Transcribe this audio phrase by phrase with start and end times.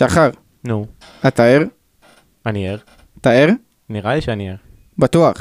[0.00, 0.30] שחר,
[0.64, 0.86] נו,
[1.28, 1.62] אתה ער?
[2.46, 2.76] אני ער.
[3.20, 3.48] אתה ער?
[3.88, 4.56] נראה לי שאני ער.
[4.98, 5.36] בטוח.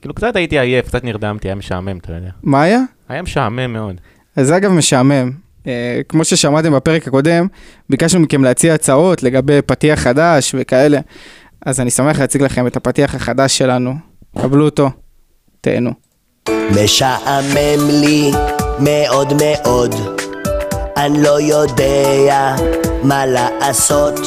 [0.00, 2.30] כאילו קצת הייתי עייף, קצת נרדמתי, היה משעמם, אתה יודע.
[2.42, 2.80] מה היה?
[3.08, 4.00] היה משעמם מאוד.
[4.36, 5.30] אז זה אגב משעמם.
[5.66, 7.46] אה, כמו ששמעתם בפרק הקודם,
[7.90, 11.00] ביקשנו מכם להציע הצעות לגבי פתיח חדש וכאלה.
[11.66, 13.94] אז אני שמח להציג לכם את הפתיח החדש שלנו.
[14.38, 14.90] קבלו אותו,
[15.60, 15.90] תהנו.
[16.70, 18.30] משעמם לי
[18.80, 19.94] מאוד מאוד,
[20.96, 24.20] אני לא יודע מה לעשות.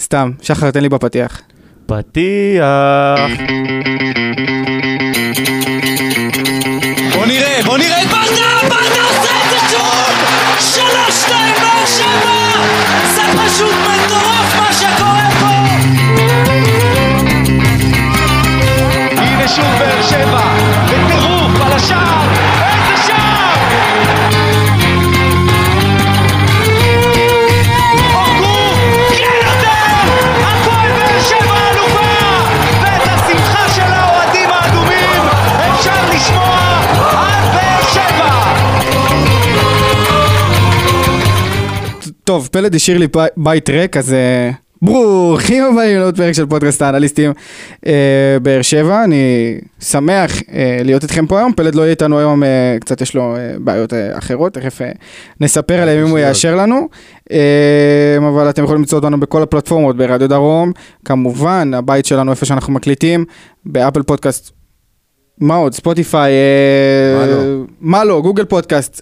[0.00, 1.40] סתם, שחר תן לי בפתיח.
[1.86, 2.64] פתיח.
[42.30, 44.50] טוב, פלד השאיר לי בי- בית ריק, אז אה,
[44.82, 47.32] ברוכים הבאים לעוד פרק של פודקאסט האנליסטים
[47.86, 47.92] אה,
[48.42, 49.04] באר שבע.
[49.04, 51.52] אני שמח אה, להיות איתכם פה היום.
[51.52, 52.48] פלד לא יהיה איתנו היום, אה,
[52.80, 54.90] קצת יש לו אה, בעיות אה, אחרות, תכף אה,
[55.40, 56.88] נספר עליהם אם הוא יאשר לנו.
[57.32, 57.38] אה,
[58.28, 60.72] אבל אתם יכולים למצוא אותנו בכל הפלטפורמות, ברדיו דרום,
[61.04, 63.24] כמובן, הבית שלנו איפה שאנחנו מקליטים,
[63.66, 64.50] באפל פודקאסט.
[65.38, 65.74] מה עוד?
[65.74, 67.42] ספוטיפיי, אה, לא?
[67.80, 68.20] מה לא?
[68.22, 69.00] גוגל פודקאסט,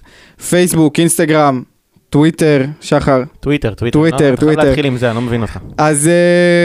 [0.49, 1.63] פייסבוק, אינסטגרם,
[2.11, 3.23] טוויטר, שחר.
[3.41, 3.99] טוויטר, טוויטר.
[3.99, 4.61] טוויטר, לא, אתה טוויטר.
[4.61, 5.59] חייב להתחיל עם זה, אני לא מבין אותך.
[5.79, 6.11] אז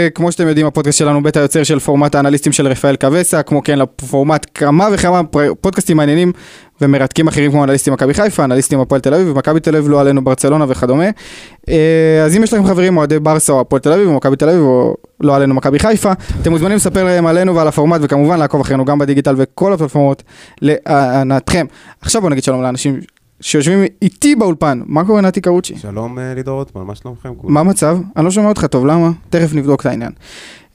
[0.09, 3.64] אה, כמו שאתם יודעים, הפודקאסט שלנו בית היוצר של פורמט האנליסטים של רפאל קווסה, כמו
[3.64, 5.21] כן לפורמט כמה וכמה
[5.61, 6.31] פודקאסטים מעניינים
[6.81, 10.23] ומרתקים אחרים כמו אנליסטים מכבי חיפה, אנליסטים הפועל תל אביב ומכבי תל אביב, לא עלינו
[10.23, 11.09] ברצלונה וכדומה.
[11.09, 11.72] אה,
[12.25, 14.61] אז אם יש לכם חברים אוהדי ברסה או הפועל תל אביב או מכבי תל אביב
[14.61, 18.86] או לא עלינו מכבי חיפה, אתם מוזמנים לספר להם עלינו ועל הפורמט וכמובן לעקוב אחרינו
[18.86, 20.23] גם בדיגיטל וכל הפלטפורמות
[20.61, 21.65] להנאתכם.
[22.02, 22.99] עכשיו בוא נגיד שלום לאנשים
[23.42, 25.76] שיושבים איתי באולפן, מה קורה נתי קרוצ'י?
[25.77, 27.30] שלום אה, לידור רוטמן, מה שלומכם?
[27.44, 27.98] מה המצב?
[28.16, 29.11] אני לא שומע אותך טוב, למה?
[29.30, 30.11] תכף נבדוק את העניין.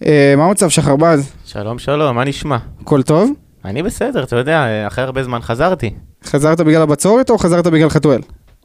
[0.07, 1.33] אה, מה המצב, שחר בז?
[1.45, 2.57] שלום, שלום, מה נשמע?
[2.81, 3.31] הכל טוב?
[3.65, 5.91] אני בסדר, אתה יודע, אחרי הרבה זמן חזרתי.
[6.25, 8.21] חזרת בגלל הבצורת או חזרת בגלל חתואל?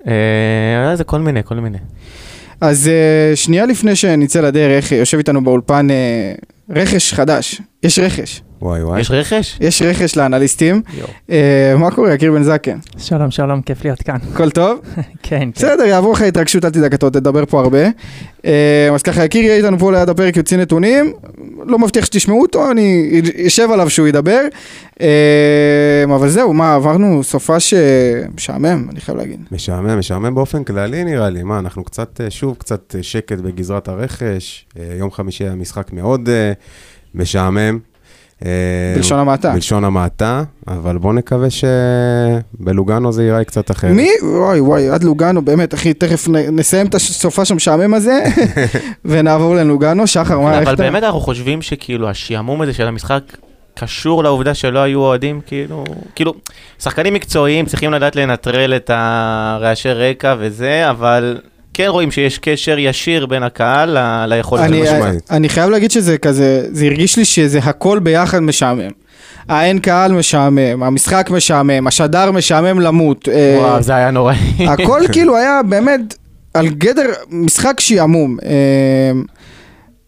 [0.07, 1.77] אה, זה כל מיני, כל מיני.
[2.61, 6.33] אז אה, שנייה לפני שנצא לדרך, יושב איתנו באולפן אה,
[6.69, 7.61] רכש חדש.
[7.83, 8.41] יש רכש.
[8.63, 9.01] וואי וואי.
[9.01, 9.57] יש רכש?
[9.61, 10.81] יש רכש לאנליסטים.
[11.29, 12.77] אה, מה קורה, יקיר בן זקן?
[12.97, 14.17] שלום, שלום, כיף להיות כאן.
[14.33, 14.79] הכל טוב?
[14.95, 15.49] כן, כן.
[15.55, 17.83] בסדר, יעבור לך התרגשות, אל תדאג, אתה עוד תדבר פה הרבה.
[18.45, 21.13] אה, אז ככה, יקיר יהיה איתנו פה ליד הפרק, יוציא נתונים.
[21.65, 24.41] לא מבטיח שתשמעו אותו, אני אשב עליו שהוא ידבר.
[25.01, 27.79] אה, אבל זהו, מה, עברנו סופש אה,
[28.35, 29.39] משעמם, אני חייב להגיד.
[29.51, 31.43] משעמם, משעמם באופן כללי נראה לי.
[31.43, 34.65] מה, אנחנו קצת, אה, שוב, קצת אה, שקט בגזרת הרכש.
[34.79, 36.29] אה, יום חמישי היה משחק מאוד
[37.15, 37.92] משעמם.
[38.45, 39.53] אה, בלשון המעטה.
[39.53, 43.91] בלשון המעטה, אבל בואו נקווה שבלוגנו זה ייראה קצת אחרת.
[43.91, 44.09] מי?
[44.23, 48.23] וואי וואי, עד לוגנו, באמת, אחי, תכף נסיים את הסופש המשעמם הזה,
[49.05, 50.07] ונעבור ללוגנו.
[50.07, 50.83] שחר, מה, איך אבל אתה?
[50.83, 53.21] באמת אנחנו חושבים שכאילו השעמום הזה של המשחק
[53.75, 55.83] קשור לעובדה שלא היו אוהדים, כאילו,
[56.15, 56.33] כאילו,
[56.79, 61.37] שחקנים מקצועיים צריכים לדעת לנטרל את הרעשי רקע וזה, אבל
[61.73, 65.31] כן רואים שיש קשר ישיר בין הקהל ל- ליכולת אני, משמעית.
[65.31, 68.89] אני חייב להגיד שזה כזה, זה הרגיש לי שזה הכל ביחד משעמם.
[69.49, 73.29] האין קהל משעמם, המשחק משעמם, השדר משעמם למות.
[73.29, 74.35] אה, וואו, זה היה נוראי.
[74.67, 76.15] הכל כאילו היה באמת
[76.53, 78.37] על גדר משחק שעמום.
[78.45, 79.11] אה,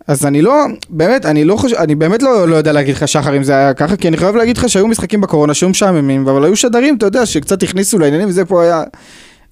[0.08, 0.54] אז אני לא,
[0.90, 3.74] באמת, אני לא חושב, אני באמת לא, לא יודע להגיד לך שחר אם זה היה
[3.74, 7.06] ככה, כי אני חייב להגיד לך שהיו משחקים בקורונה שהיו משעממים, אבל היו שדרים, אתה
[7.06, 8.84] יודע, שקצת הכניסו לעניינים, וזה פה היה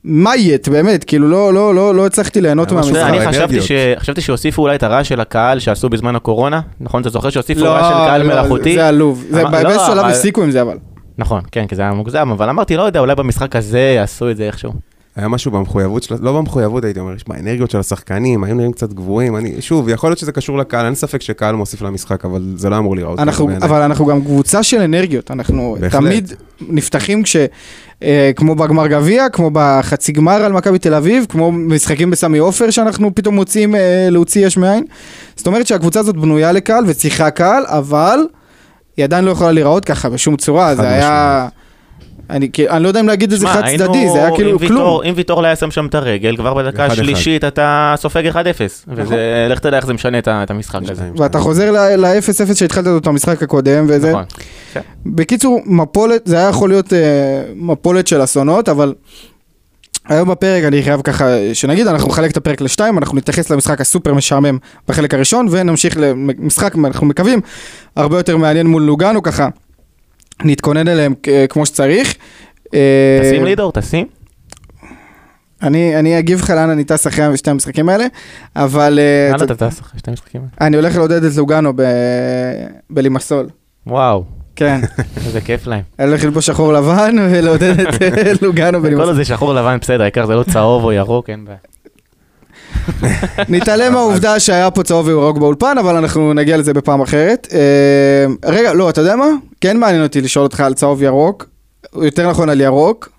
[0.05, 2.95] מייט, באמת, כאילו לא, לא, לא, לא הצלחתי ליהנות מהמשחק.
[2.95, 3.27] אני.
[3.27, 7.01] חשבתי ש- חשבתי שהוסיפו אולי את הרעש של הקהל שעשו בזמן הקורונה, נכון?
[7.01, 8.73] אתה זוכר שהוסיפו לא, רעש של קהל לא, מלאכותי?
[8.75, 10.77] זה עלוב, זה אמר- לא, באיזשהו שלב אבל- הפסיקו עם זה אבל.
[11.17, 14.37] נכון, כן, כי זה היה מוגזם, אבל אמרתי, לא יודע, אולי במשחק הזה יעשו את
[14.37, 14.73] זה איכשהו.
[15.15, 18.93] היה משהו במחויבות של, לא במחויבות הייתי אומר, יש באנרגיות של השחקנים, היו נראים קצת
[18.93, 22.69] גבוהים, אני, שוב, יכול להיות שזה קשור לקהל, אין ספק שקהל מוסיף למשחק, אבל זה
[22.69, 23.19] לא אמור להיראות.
[23.19, 23.49] אנחנו.
[23.61, 26.01] אבל אנחנו גם קבוצה של אנרגיות, אנחנו בהחלט.
[26.01, 27.35] תמיד נפתחים כש...
[28.03, 32.69] אה, כמו בגמר גביע, כמו בחצי גמר על מכבי תל אביב, כמו משחקים בסמי עופר
[32.69, 34.85] שאנחנו פתאום מוצאים אה, להוציא יש מאין.
[35.35, 38.19] זאת אומרת שהקבוצה הזאת בנויה לקהל וצריכה קהל, אבל
[38.97, 41.47] היא עדיין לא יכולה להיראות ככה בשום צורה, זה היה...
[42.29, 44.67] אני, כאילו, אני לא יודע אם להגיד את זה חד צדדי, זה היה כאילו אם
[44.67, 45.01] כלום.
[45.03, 46.85] אם ויטור לא היה שם שם את הרגל, כבר בדקה.
[46.85, 48.35] השלישית אתה סופג 1-0.
[48.35, 49.03] נכון.
[49.03, 51.09] וזה, לך תדע איך זה משנה את המשחק הזה.
[51.17, 51.39] ואתה.
[51.39, 54.11] חוזר ל-0-0 שהתחלת אותו במשחק הקודם, וזה...
[54.11, 54.23] נכון.
[55.05, 58.93] בקיצור, מפולת, זה היה יכול להיות אה, מפולת של אסונות, אבל
[60.09, 64.13] היום בפרק אני חייב ככה, שנגיד אנחנו נחלק את הפרק לשתיים, אנחנו נתייחס למשחק הסופר
[64.13, 67.41] משעמם בחלק הראשון, ונמשיך למשחק, אנחנו מקווים,
[67.95, 69.49] הרבה יותר מעניין מול לוגנו, ככה
[70.43, 72.15] נתכונן אליהם אה, כמו שצריך.
[72.73, 74.07] אה, תשים לידור, תשים.
[75.63, 78.05] אני, אני אגיב לך לאן אני טס אחרי שתי המשחקים האלה,
[78.55, 80.41] אבל אה, לאן אתה- טס אחרי שתי משחקים?
[80.41, 80.51] האלה?
[80.67, 81.81] אני הולך לעודד את לוגנו ב...
[82.89, 83.49] בלימסול.
[83.87, 84.23] וואו,
[84.55, 84.81] כן,
[85.25, 85.81] איזה כיף להם.
[85.99, 88.01] אני הולך ללבוש שחור לבן ולעודד את
[88.41, 89.13] לוגנו כל בלימסול.
[89.15, 91.57] זה שחור לבן בסדר, העיקר זה לא צהוב או ירוק, אין בעיה.
[93.49, 97.47] נתעלם מהעובדה שהיה פה צהוב וירוק באולפן, אבל אנחנו נגיע לזה בפעם אחרת.
[97.53, 99.27] אה, רגע, לא, אתה יודע מה?
[99.61, 101.49] כן מעניין אותי לשאול אותך על צהוב ירוק,
[102.01, 103.09] יותר נכון על ירוק,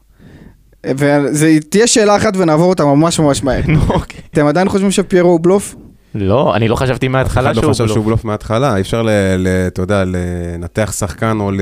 [0.86, 3.60] וזה תהיה שאלה אחת ונעבור אותה ממש ממש מהר.
[3.88, 4.20] אוקיי.
[4.30, 5.74] אתם עדיין חושבים שפיירו הוא בלוף?
[6.14, 8.06] לא, אני לא חשבתי מההתחלה אחד לא שהוא חשב שהוא בלוף.
[8.06, 11.60] בלוף מההתחלה, אי אפשר, ל- ל- אתה יודע, לנתח שחקן או ל...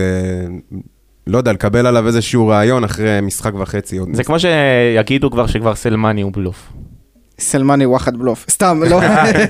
[1.27, 3.99] לא יודע, לקבל עליו איזשהו רעיון אחרי משחק וחצי.
[4.13, 6.73] זה כמו שיגידו כבר שכבר סלמני הוא בלוף.
[7.43, 8.47] סלמני וואחד בלוף.
[8.51, 9.01] סתם, לא.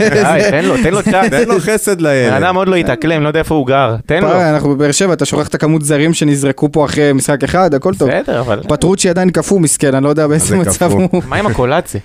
[0.51, 1.31] תן לו, תן לו צ'אנס.
[1.31, 2.33] תן לו חסד בן לילד.
[2.33, 4.41] אדם עוד לא התאקלם, לא יודע איפה הוא גר, תן לו.
[4.41, 8.11] אנחנו בבאר שבע, אתה שוכח את הכמות זרים שנזרקו פה אחרי משחק אחד, הכל טוב.
[8.11, 8.61] בסדר, אבל...
[8.69, 10.93] פטרוצ'י עדיין קפוא מסכן, אני לא יודע באיזה זה מצב.
[10.93, 11.23] הוא.
[11.29, 11.99] מה עם הקולאצה?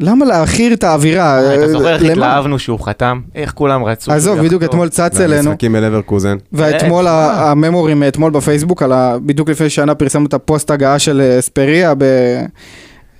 [0.00, 1.38] למה להעכיר את האווירה?
[1.38, 2.02] אה, אתה זוכר איך?
[2.02, 3.20] התלהבנו שהוא חתם?
[3.34, 4.12] איך כולם רצו?
[4.12, 4.62] עזוב, בדיוק?
[4.62, 6.36] אתמול צץ אלינו, המשחקים אל אברקוזן.
[6.52, 8.82] ואתמול אה, הממורים אתמול בפייסבוק,
[9.26, 12.40] בדיוק לפני שנה פרסמנו את הפוסט הגעה של אה, אספריה, ב-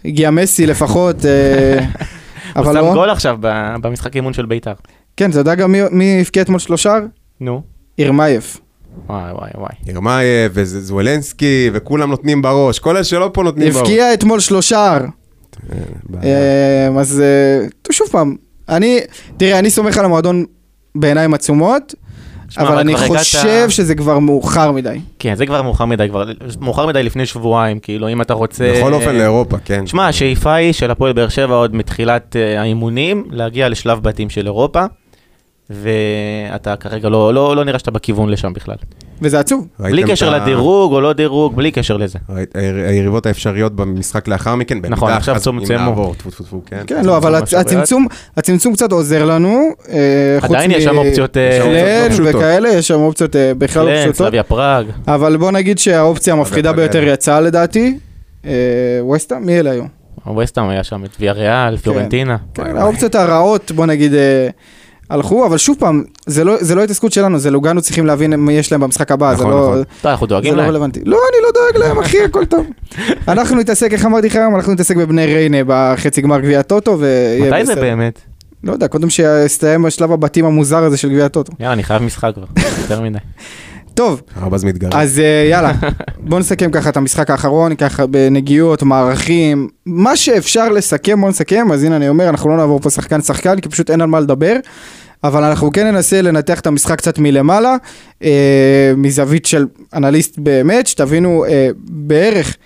[0.06, 1.87] הגיע מסי לפחות, אה, הוא
[2.56, 2.93] אבל שם לא.
[2.94, 3.38] גול עכשיו
[3.81, 4.73] במשחק אימון של בית"ר.
[5.17, 6.99] כן, אתה יודע גם מי- מי הבקיע אתמול שלושה?
[7.41, 7.62] נו.
[7.99, 8.61] ירמייף.
[9.08, 9.73] וואי וואי וואי.
[9.87, 12.79] ירמייב וזוולנסקי, וכולם נותנים בראש.
[12.79, 13.76] כל אלה שלא פה נותנים בראש.
[13.82, 14.99] הבקיע אתמול שלושה.
[15.73, 15.79] אה.
[16.25, 17.23] אה, אז
[17.93, 18.37] שוב פעם,
[18.69, 19.00] אני,
[19.37, 20.44] תראה, אני סומך על המועדון
[20.94, 21.94] בעיניים עצומות,
[22.58, 24.98] אבל אני חושב שזה כבר מאוחר מדי.
[25.19, 26.25] כן, זה כבר מאוחר מדי, כבר
[26.60, 28.75] מאוחר מדי לפני שבועיים, כאילו, אם אתה רוצה...
[28.78, 29.87] בכל אופן לאירופה, כן.
[29.87, 34.46] שמע, השאיפה היא של הפועל באר שבע עוד מתחילת אה, האימונים, להגיע לשלב בתים של
[34.46, 34.84] אירופה,
[35.70, 38.74] ואתה כרגע לא, לא, לא נראה שאתה בכיוון לשם בכלל.
[39.22, 39.66] וזה עצוב.
[39.78, 42.18] בלי קשר את ה- לדירוג או לא דירוג, בלי קשר לזה.
[42.88, 45.76] היריבות האפשריות במשחק לאחר מכן, נכון, עכשיו צומצמו.
[45.78, 46.82] נעבור, טפו טפו טפו, כן.
[46.86, 49.60] כן, לא, אבל הצמצום, הצמצום קצת עוזר לנו.
[49.88, 51.36] אה, עדיין יש מ- שם אופציות...
[51.36, 52.34] אה, יש שם פלן אופציות לא פשוטות.
[52.34, 54.16] וכאלה, יש שם אופציות אה, בכלל לא פשוטות.
[54.16, 54.86] סלאביה פראג.
[55.08, 57.98] אבל בוא נגיד שהאופציה המפחידה ביותר יצאה לדעתי.
[59.00, 59.38] ווסטה?
[59.38, 59.84] מי אלה היו?
[60.26, 62.36] ווסטהאם היה שם את ויה ריאל, פיורנטינה.
[62.54, 64.12] כן, האופציות הרעות, בוא נגיד,
[65.11, 68.53] הלכו, אבל שוב פעם, זה לא- זה לא התעסקות שלנו, זה לוגנו צריכים להבין מי
[68.53, 69.61] יש להם במשחק הבא, זה נכון, לא...
[69.70, 69.82] נכון.
[70.03, 70.69] טוב, אנחנו זה דואגים לא להם.
[70.70, 71.00] רלוונטי.
[71.05, 72.67] לא, אני לא דואג להם, אחי, הכל טוב.
[73.29, 74.56] אנחנו נתעסק, איך אמרתי לך היום?
[74.56, 77.81] אנחנו נתעסק בבני ריינה בחצי גמר גביע הטוטו, ויהיה מתי זה בסדר.
[77.85, 78.20] באמת?
[78.64, 81.53] לא יודע, קודם שיסתיים השלב הבתים המוזר הזה של גביע הטוטו.
[81.61, 82.44] יאללה, אני חייב משחק כבר,
[82.82, 83.19] יותר מדי.
[83.96, 85.02] טוב, ארבז מתגרה.
[85.02, 85.72] אז אה, יאללה,
[86.28, 91.84] בוא נסכם ככה את המשחק האחרון, ככה בנגיעות, מערכים, מה שאפשר לסכם, בוא נסכם, אז
[91.84, 94.56] הנה אני אומר, אנחנו לא נעבור פה שחקן שחקן, כי פשוט אין על מה לדבר,
[95.25, 97.76] אבל אנחנו כן ננסה לנתח את המשחק קצת מלמעלה,
[98.22, 102.56] אה, מזווית של אנליסט באמת, שתבינו אה, בערך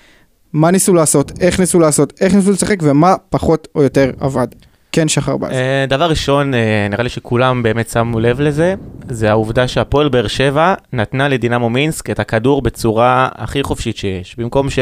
[0.52, 4.48] מה ניסו לעשות, איך ניסו לעשות, איך ניסו לשחק ומה פחות או יותר עבד.
[4.92, 5.52] כן, שחר באז.
[5.52, 8.74] אה, דבר ראשון, אה, נראה לי שכולם באמת שמו לב לזה,
[9.08, 14.36] זה העובדה שהפועל באר שבע נתנה לדינמו מינסק את הכדור בצורה הכי חופשית שיש.
[14.38, 14.78] במקום ש...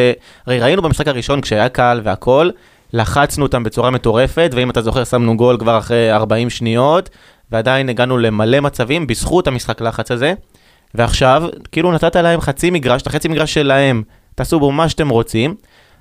[0.47, 2.51] הרי ראינו במשחק הראשון כשהיה קל והכל,
[2.93, 7.11] לחצנו אותם בצורה מטורפת, ואם אתה זוכר שמנו גול כבר אחרי 40 שניות,
[7.53, 10.35] ועדיין הגענו למלא מצבים בזכות המשחק לחץ הזה.
[10.95, 14.03] ועכשיו, כאילו נתת להם חצי מגרש, את החצי מגרש שלהם,
[14.35, 15.55] תעשו בו מה שאתם רוצים.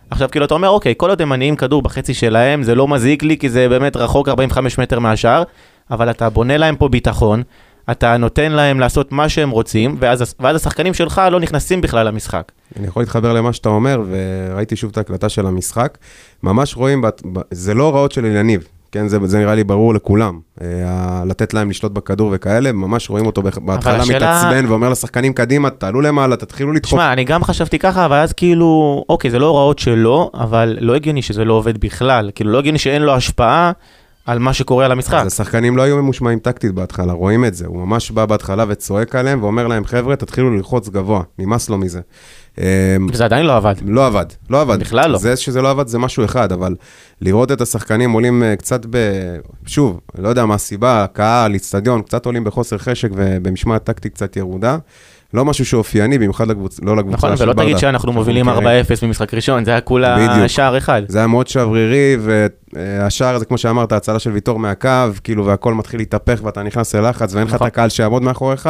[0.10, 3.24] עכשיו כאילו אתה אומר אוקיי, כל עוד הם מניעים כדור בחצי שלהם, זה לא מזיק
[3.24, 5.44] לי כי זה באמת רחוק 45 מטר מהשאר,
[5.92, 7.44] אבל אתה בונה להם פה ביטחון,
[7.92, 12.52] אתה נותן להם לעשות מה שהם רוצים, ואז, ואז השחקנים שלך לא נכנסים בכלל למשחק.
[12.80, 15.98] אני יכול להתחבר למה שאתה אומר, וראיתי שוב את ההקלטה של המשחק.
[16.44, 17.04] ממש רואים,
[17.52, 20.40] זה לא הוראות של אליניב, כן, זה, זה נראה לי ברור לכולם.
[20.62, 20.68] אה,
[21.26, 26.02] לתת להם לשלוט בכדור וכאלה, ממש רואים אותו בהתחלה השאלה- מתעצבן ואומר לשחקנים, קדימה, תעלו
[26.02, 26.94] למעלה, תתחילו לדחוף.
[27.00, 30.96] תשמע, אני גם חשבתי ככה, אבל אז כאילו, אוקיי, זה לא הוראות שלו, אבל לא
[30.96, 32.32] הגיוני שזה לא עובד בכלל.
[32.36, 33.72] כאילו, לא הגיוני שאין לו השפעה
[34.26, 35.14] על מה שקורה על המשחק.
[35.14, 37.68] אז השחקנים לא היו ממושמעים טקטית בהתחלה, רואים את זה.
[37.68, 42.00] הוא ממש בא בהתחלה וצועק עליהם ואומר להם, חבר'ה, תתחילו ללחוץ גבוה, נמאס לו מזה.
[43.12, 43.76] וזה עדיין לא עבד.
[43.86, 44.80] לא עבד, לא עבד.
[44.80, 45.18] בכלל לא.
[45.18, 46.76] זה שזה לא עבד זה משהו אחד, אבל
[47.22, 48.98] לראות את השחקנים עולים אה, קצת ב...
[49.66, 54.78] שוב, לא יודע מה הסיבה, קהל, איצטדיון, קצת עולים בחוסר חשק ובמשמעת טקטית קצת ירודה.
[55.34, 56.80] לא משהו שאופייני, במיוחד לקבוצ...
[56.84, 57.80] לא לקבוצה נכון, של ולא תגיד ברדה.
[57.80, 58.86] שאנחנו מובילים 4-0 מכירים.
[59.02, 60.48] במשחק ראשון, זה היה כולה בדיוק.
[60.48, 61.02] שער אחד.
[61.08, 62.18] זה היה מאוד שברירי,
[62.74, 64.90] והשער הזה, כמו שאמרת, הצלה של ויטור מהקו,
[65.24, 67.68] כאילו, והכל מתחיל להתהפך ואתה נכנס ללחץ, ואין לך את נכון.
[67.68, 68.70] הקהל שיעמוד מאחוריך,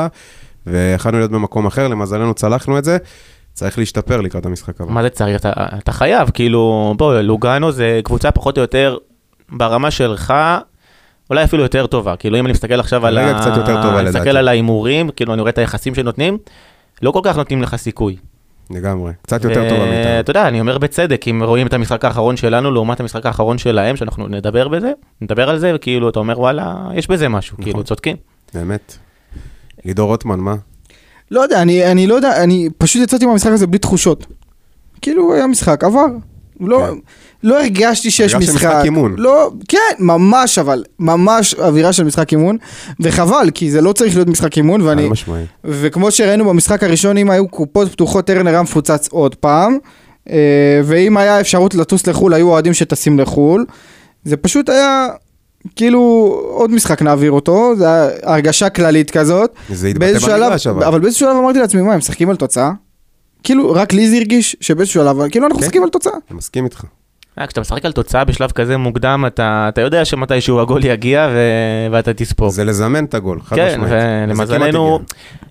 [0.67, 2.97] ויכלנו להיות במקום אחר, למזלנו צלחנו את זה.
[3.57, 4.91] צריך להשתפר לקראת המשחק הבא.
[4.91, 5.35] מה זה צריך?
[5.35, 8.97] אתה, אתה חייב, כאילו, בוא, לוגאנו זה קבוצה פחות או יותר
[9.51, 10.33] ברמה שלך,
[11.29, 12.15] אולי אפילו יותר טובה.
[12.15, 14.37] כאילו, אם אני מסתכל עכשיו על כרגע קצת יותר טובה, אני מסתכל לדעתי.
[14.37, 16.37] על ההימורים, כאילו, אני רואה את היחסים שנותנים,
[17.01, 18.15] לא כל כך נותנים לך סיכוי.
[18.71, 19.11] לגמרי.
[19.21, 20.19] קצת יותר טובה מאיתנו.
[20.19, 23.95] אתה יודע, אני אומר בצדק, אם רואים את המשחק האחרון שלנו לעומת המשחק האחרון שלהם,
[23.95, 27.65] שאנחנו נדבר בזה, נדבר על זה, וכאילו, אתה אומר, וואלה, יש בזה משהו, נכון.
[27.65, 28.15] כאילו, צודקים.
[28.53, 28.97] באמת.
[29.85, 30.55] לידור רוטמן, מה?
[31.31, 34.25] לא יודע, אני, אני לא יודע, אני פשוט יצאתי מהמשחק הזה בלי תחושות.
[35.01, 36.05] כאילו, היה משחק, עבר.
[36.59, 36.97] לא, כן.
[37.43, 38.55] לא הרגשתי שיש משחק.
[38.55, 39.15] משחק אימון.
[39.17, 42.57] לא, כן, ממש אבל, ממש אווירה של משחק אימון,
[42.99, 45.43] וחבל, כי זה לא צריך להיות משחק אימון, ואני, משמעי.
[45.63, 49.77] וכמו שראינו במשחק הראשון, אם היו קופות פתוחות, טרנר היה מפוצץ עוד פעם,
[50.29, 53.65] אה, ואם היה אפשרות לטוס לחו"ל, היו אוהדים שטסים לחו"ל.
[54.23, 55.07] זה פשוט היה,
[55.75, 55.99] כאילו,
[56.49, 59.51] עוד משחק נעביר אותו, זה היה הרגשה כללית כזאת.
[59.69, 60.83] זה התבטא במגרש, אבל.
[60.83, 62.71] אבל באיזשהו שלב אמרתי לעצמי, מה, הם משחקים על תוצאה?
[63.43, 65.65] כאילו, רק לי זה הרגיש שבאיזשהו שלב, כאילו אנחנו כן.
[65.65, 66.13] משחקים על תוצאה.
[66.29, 66.83] אני מסכים איתך.
[67.39, 71.37] אה, כשאתה משחק על תוצאה בשלב כזה מוקדם, אתה, אתה יודע שמתישהו הגול יגיע ו...
[71.91, 72.49] ואתה תספוג.
[72.49, 73.85] זה לזמן את הגול, חד כן, משמעית.
[73.85, 74.99] וזה ולמזלנו,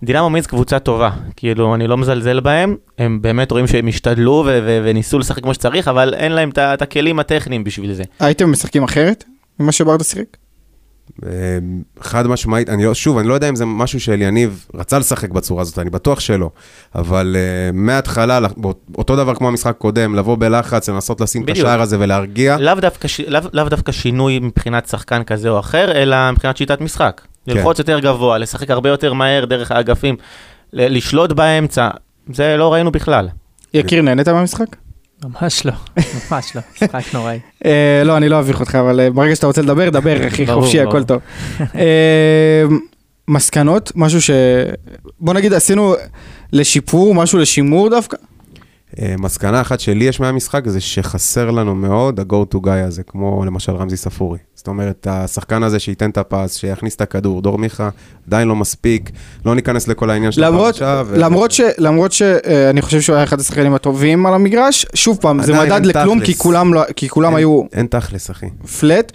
[0.02, 1.10] דינמו מינסק קבוצה טובה.
[1.36, 5.54] כאילו, אני לא מזלזל בהם, הם באמת רואים שהם השתדלו ו- ו- וניסו לשחק כמו
[5.54, 8.02] שצריך, אבל אין להם את הכלים הטכניים בשביל זה.
[8.20, 9.25] הייתם משחקים אחרת
[9.60, 10.36] ממה שברדה שיחק?
[11.26, 11.30] אה,
[12.00, 15.62] חד משמעית, אני לא, שוב, אני לא יודע אם זה משהו שאליניב רצה לשחק בצורה
[15.62, 16.50] הזאת, אני בטוח שלא.
[16.94, 18.38] אבל uh, מההתחלה,
[18.98, 21.66] אותו דבר כמו המשחק הקודם, לבוא בלחץ, לנסות לשים את בדיוק.
[21.66, 22.56] השער הזה ולהרגיע.
[22.58, 27.20] לאו דווקא, לאו, לאו דווקא שינוי מבחינת שחקן כזה או אחר, אלא מבחינת שיטת משחק.
[27.46, 27.52] כן.
[27.56, 30.16] ללחוץ יותר גבוה, לשחק הרבה יותר מהר דרך האגפים,
[30.72, 31.88] ל- לשלוט באמצע,
[32.32, 33.28] זה לא ראינו בכלל.
[33.75, 34.76] יקיר, נהנית מהמשחק?
[35.28, 35.73] ממש לא,
[36.30, 37.38] ממש לא, משחק נוראי.
[37.64, 40.80] אה, לא, אני לא אביך אותך, אבל אה, ברגע שאתה רוצה לדבר, דבר, אחי, חופשי.
[40.80, 41.21] הכל טוב.
[41.61, 42.64] אה,
[43.28, 44.30] מסקנות, משהו ש...
[45.21, 45.95] בוא נגיד, עשינו
[46.52, 48.16] לשיפור, משהו לשימור דווקא?
[49.03, 53.45] אה, מסקנה אחת שלי יש מהמשחק זה שחסר לנו מאוד ה-go to guy הזה, כמו
[53.45, 54.38] למשל רמזי ספורי.
[54.55, 57.88] זאת אומרת, השחקן הזה שייתן את הפס, שיכניס את הכדור, דור מיכה,
[58.26, 59.11] עדיין לא מספיק,
[59.45, 61.03] לא ניכנס לכל העניין של הפרשה.
[61.07, 65.43] ו- למרות, ש, למרות שאני חושב שהוא היה אחד השחקנים הטובים על המגרש, שוב פעם,
[65.43, 66.26] זה מדד לכלום, תכלס.
[66.37, 68.47] כי כולם, לא, כי כולם אין- היו אין תכלס, אחי.
[68.81, 69.12] פלט,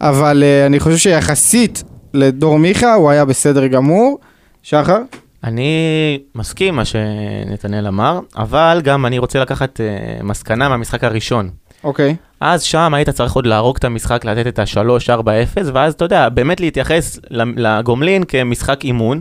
[0.00, 1.82] אבל אה, אני חושב שיחסית
[2.14, 4.18] לדור מיכה, הוא היה בסדר גמור.
[4.62, 4.98] שחר?
[5.44, 11.50] אני מסכים מה שנתנאל אמר, אבל גם אני רוצה לקחת אה, מסקנה מהמשחק הראשון.
[11.84, 12.16] אוקיי.
[12.40, 16.60] אז שם היית צריך עוד להרוג את המשחק, לתת את ה-3-4-0, ואז אתה יודע, באמת
[16.60, 19.20] להתייחס לגומלין כמשחק אימון,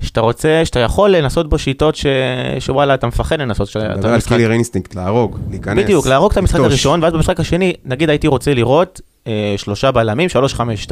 [0.00, 2.06] שאתה רוצה, שאתה יכול לנסות בו שיטות ש...
[2.58, 4.20] שוואלה, אתה מפחד לנסות ש- את מדבר על.
[4.20, 5.84] killer instinct, להרוג, להיכנס.
[5.84, 6.60] בדיוק, להרוג את המשחק.
[6.60, 10.28] הראשון, ואז במשחק השני, נגיד הייתי רוצה לראות אה, שלושה בלמים,
[10.88, 10.90] 3-5-2,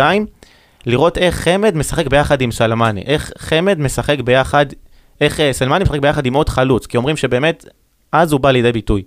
[0.87, 4.67] לראות איך חמד משחק ביחד עם סלמני, איך חמד משחק ביחד,
[5.21, 7.65] איך אה, סלמני משחק ביחד עם עוד חלוץ, כי אומרים שבאמת,
[8.13, 9.03] אז הוא בא לידי ביטוי.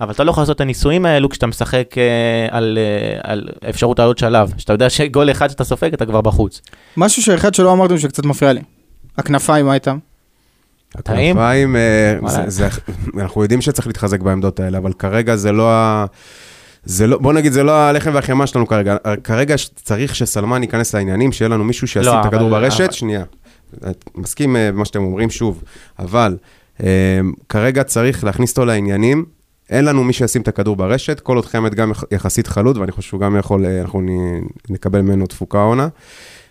[0.00, 2.02] אבל אתה לא יכול לעשות את הניסויים האלו כשאתה משחק אה,
[2.50, 6.60] על, אה, על אפשרות לעלות שלב, שאתה יודע שגול אחד שאתה סופג אתה כבר בחוץ.
[6.96, 8.60] משהו שאחד שלא אמרתם שקצת מפריע לי.
[9.18, 9.78] הכנפיים, מה?
[9.78, 10.00] טעים?
[11.38, 12.18] הכנפיים, אה.
[12.28, 12.68] זה- זה-
[13.18, 16.04] אנחנו יודעים שצריך להתחזק בעמדות האלה, אבל כרגע זה לא ה...
[16.84, 18.96] זה לא, בוא נגיד, זה לא הלחם והחמאה שלנו כרגע.
[19.24, 22.80] כרגע צריך שסלמן ייכנס לעניינים, שיהיה לנו מישהו שישים לא, את הכדור אבל- ברשת.
[22.80, 23.24] אבל- שנייה,
[24.14, 25.62] מסכים אה, במה שאתם אומרים שוב,
[25.98, 26.36] אבל
[26.82, 26.86] אה,
[27.48, 29.24] כרגע צריך להכניס אותו לעניינים.
[29.70, 32.92] אין לנו מי שישים את הכדור ברשת, כל עוד חמד גם יח- יחסית חלוד, ואני
[32.92, 34.00] חושב שהוא גם יכול, אה, אנחנו
[34.70, 35.88] נקבל ממנו תפוקה עונה.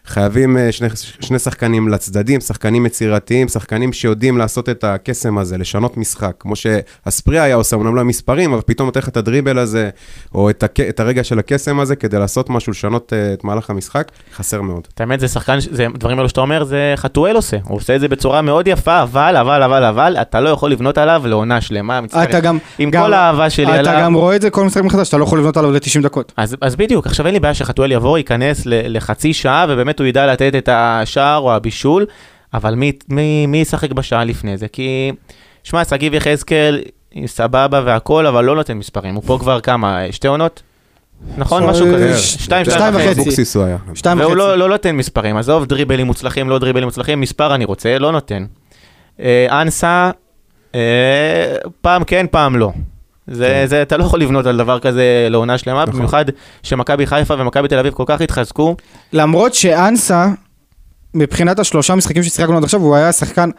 [0.08, 0.88] חייבים אה, שני,
[1.20, 7.40] שני שחקנים לצדדים, שחקנים יצירתיים, שחקנים שיודעים לעשות את הקסם הזה, לשנות משחק, כמו שהספרי
[7.40, 9.90] היה עושה, אמנם לא מספרים, אבל פתאום נותן לך את הדריבל הזה,
[10.36, 10.80] או את, הק...
[10.80, 14.88] את הרגע של הקסם הזה, כדי לעשות משהו, לשנות uh, את מהלך המשחק, חסר מאוד.
[14.94, 18.00] את האמת זה שחקן, זה דברים האלו שאתה אומר, זה חתואל עושה, הוא עושה את
[18.00, 22.02] זה בצורה מאוד יפה, אבל, אבל, אבל, אבל, אתה לא יכול לבנות עליו לעונה שלמה,
[22.02, 22.24] מצטער.
[22.24, 22.58] אתה גם...
[22.80, 24.02] עם גם- כל האהבה שלי אתה עליו.
[24.02, 26.34] גם רואה את זה כל משחק מחדש, אתה לא יכול לבנות עליו ל-90 דקות.
[26.38, 30.08] אז, אז בדיוק, עכשיו אין לי בעיה שחתואל יבוא, ייכנס ל- לחצי שעה, ובאמת הוא
[30.08, 32.06] ידע לתת את השער או הבישול,
[32.54, 34.68] אבל מי, מי, מי ישחק בשעה לפני זה?
[34.68, 35.12] כי,
[35.64, 36.82] שמע, שגיב יחזקאל,
[37.26, 40.64] סבבה והכל, אבל לא נותן מספרים, הוא פה כבר כמה, שתי עונות?
[41.38, 41.66] נכון?
[41.66, 42.08] משהו כזה.
[42.08, 42.18] יותר.
[42.18, 43.08] שתיים, שתיים וחצי.
[43.08, 43.22] וחצי.
[43.22, 43.78] אבוקסיס הוא היה.
[43.96, 44.40] שתיים והוא וחצי.
[44.40, 48.46] לא, לא נותן מספרים, עזוב דריבלים מוצלחים, לא דריבלים מוצלחים, מספר אני רוצה, לא נותן.
[49.20, 50.12] אה, אנסה,
[50.76, 52.72] אה, פעם כן, פעם לא.
[53.28, 53.66] זה, כן.
[53.68, 55.96] זה, אתה לא יכול לבנות על דבר כזה לעונה שלמה, נכון.
[55.96, 56.26] במיוחד
[56.64, 58.76] שמכבי חיפה ומכבי תל אביב כל כך התחזקו.
[59.14, 60.28] למרות שאנסה,
[61.14, 63.50] מבחינת השלושה משחקים ששיחקנו עד עכשיו, הוא היה שחקן,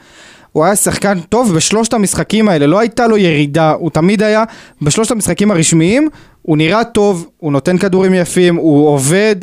[0.53, 4.45] הוא היה שחקן טוב בשלושת המשחקים האלה, לא הייתה לו ירידה, הוא תמיד היה
[4.83, 6.09] בשלושת המשחקים הרשמיים,
[6.43, 9.37] הוא נראה טוב, הוא נותן כדורים יפים, הוא עובד,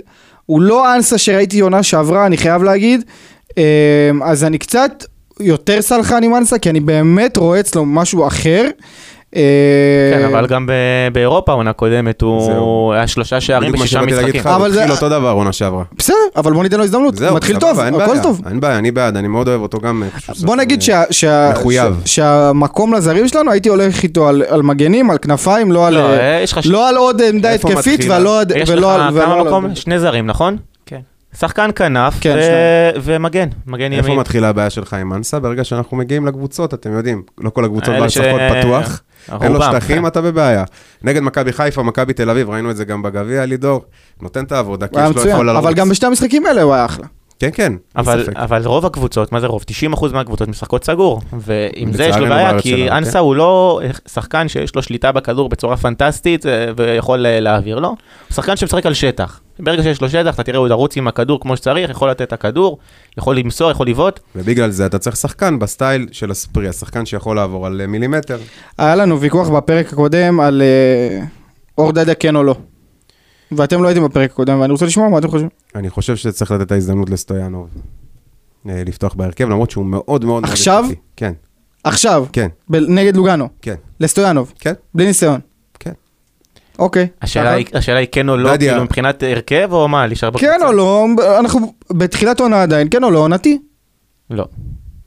[0.46, 3.04] הוא לא אנסה שראיתי עונה שעברה, אני חייב להגיד,
[3.58, 5.06] אמ, אז אני קצת
[5.40, 8.70] יותר סלחן עם אנסה, כי אני באמת רואה אצלו משהו אחר.
[9.36, 9.42] אה,
[10.14, 10.72] כן, אבל גם ב-
[11.14, 12.94] באירופה, עונה קודמת, הוא.
[12.94, 14.42] היה שלושה שערים בשישה משחקים.
[14.48, 15.84] הוא אבל זה- התחיל אותו דבר עונה שעברה.
[15.98, 18.42] בסדר, אבל בוא ניתן לו הזדמנות, זהו, מתחיל טוב, הכל טוב.
[18.50, 20.04] אין בעיה, אני בעד, אני מאוד אוהב אותו גם.
[20.04, 20.82] אה, בוא נגיד.
[20.82, 20.90] ש,
[22.06, 26.38] שהמקום לזרים שלנו, הייתי הולך איתו על, על מגנים, על כנפיים, לא על, לא, אה,
[26.38, 28.02] אה, לא על עוד עמדה התקפית?
[28.10, 28.80] ולא, על- יש לך
[29.26, 29.76] כמה מקום?
[29.76, 30.58] שני זרים, נכון?
[31.32, 31.38] כן.
[31.38, 34.20] שחקן כנף כן, ו- ומגן, מגן איפה ימין.
[34.20, 35.40] מתחילה הבעיה שלך עם אנסה?
[35.40, 39.02] ברגע שאנחנו מגיעים לקבוצות, אתם יודעים, לא כל הקבוצות האלה בעל ש- שחקות פתוח,
[39.42, 40.06] אין לו שטחים, כן.
[40.12, 40.64] אתה בבעיה.
[41.04, 43.86] נגד מכבי חיפה, מכבי תל אביב, ראינו את זה גם בגביע, לידור,
[44.22, 45.64] נותן את העבודה, כי יש לו יכול לרוץ.
[45.66, 47.06] אבל גם בשתי המשחקים האלה הוא היה אחלה.
[47.42, 48.26] כן, כן, אבל.
[48.36, 49.64] אבל רוב הקבוצות, מה זה רוב?
[49.94, 51.22] 90% מהקבוצות משחקות סגור.
[51.34, 53.18] ועם זה יש לו בעיה, כי שלנו, אנסה כן.
[53.20, 57.88] הוא לא שחקן שיש לו שליטה בכדור בצורה פנטסטית אה, ויכול אה, להעביר, לא.
[57.88, 57.98] הוא
[58.36, 59.40] שחקן שמשחק על שטח.
[59.60, 62.34] ברגע שיש לו שטח, אתה תראה, הוא ירוץ עם הכדור כמו שצריך, יכול לתת את
[62.34, 62.78] הכדור,
[63.18, 64.20] יכול למסור, יכול לבעוט.
[64.36, 68.38] ובגלל זה אתה צריך שחקן בסטייל של הספרי, השחקן שיכול לעבור על אה, מילימטר.
[68.78, 70.62] היה לנו ויכוח בפרק הקודם על
[71.78, 72.56] אור דדיה כן או לא.
[73.52, 75.50] ואתם לא הייתם בפרק הקודם, ואני רוצה לשמוע מה אתם חושבים.
[75.76, 77.70] אני חושב שצריך לתת את ההזדמנות לסטויאנוב.
[78.70, 80.44] אה, לפתוח בהרכב, למרות שהוא מאוד מאוד...
[80.44, 80.86] עכשיו?
[81.16, 81.34] כן,
[81.84, 85.40] עכשיו, כן, ב- נגד לוגאנו, כן, לסטויאנוב, כן, בלי ניסיון.
[85.80, 85.92] כן.
[86.80, 87.08] אוקיי.
[87.22, 87.52] השאלה?
[87.52, 88.72] היא, השאלה היא כן או לא, דדיה.
[88.72, 90.46] כאילו מבחינת הרכב או מה, להישאר בקבוצה?
[90.60, 91.06] כן או לא,
[91.40, 93.60] אנחנו בתחילת עונה עדיין, כן או לא, עונתי.
[94.30, 94.46] לא.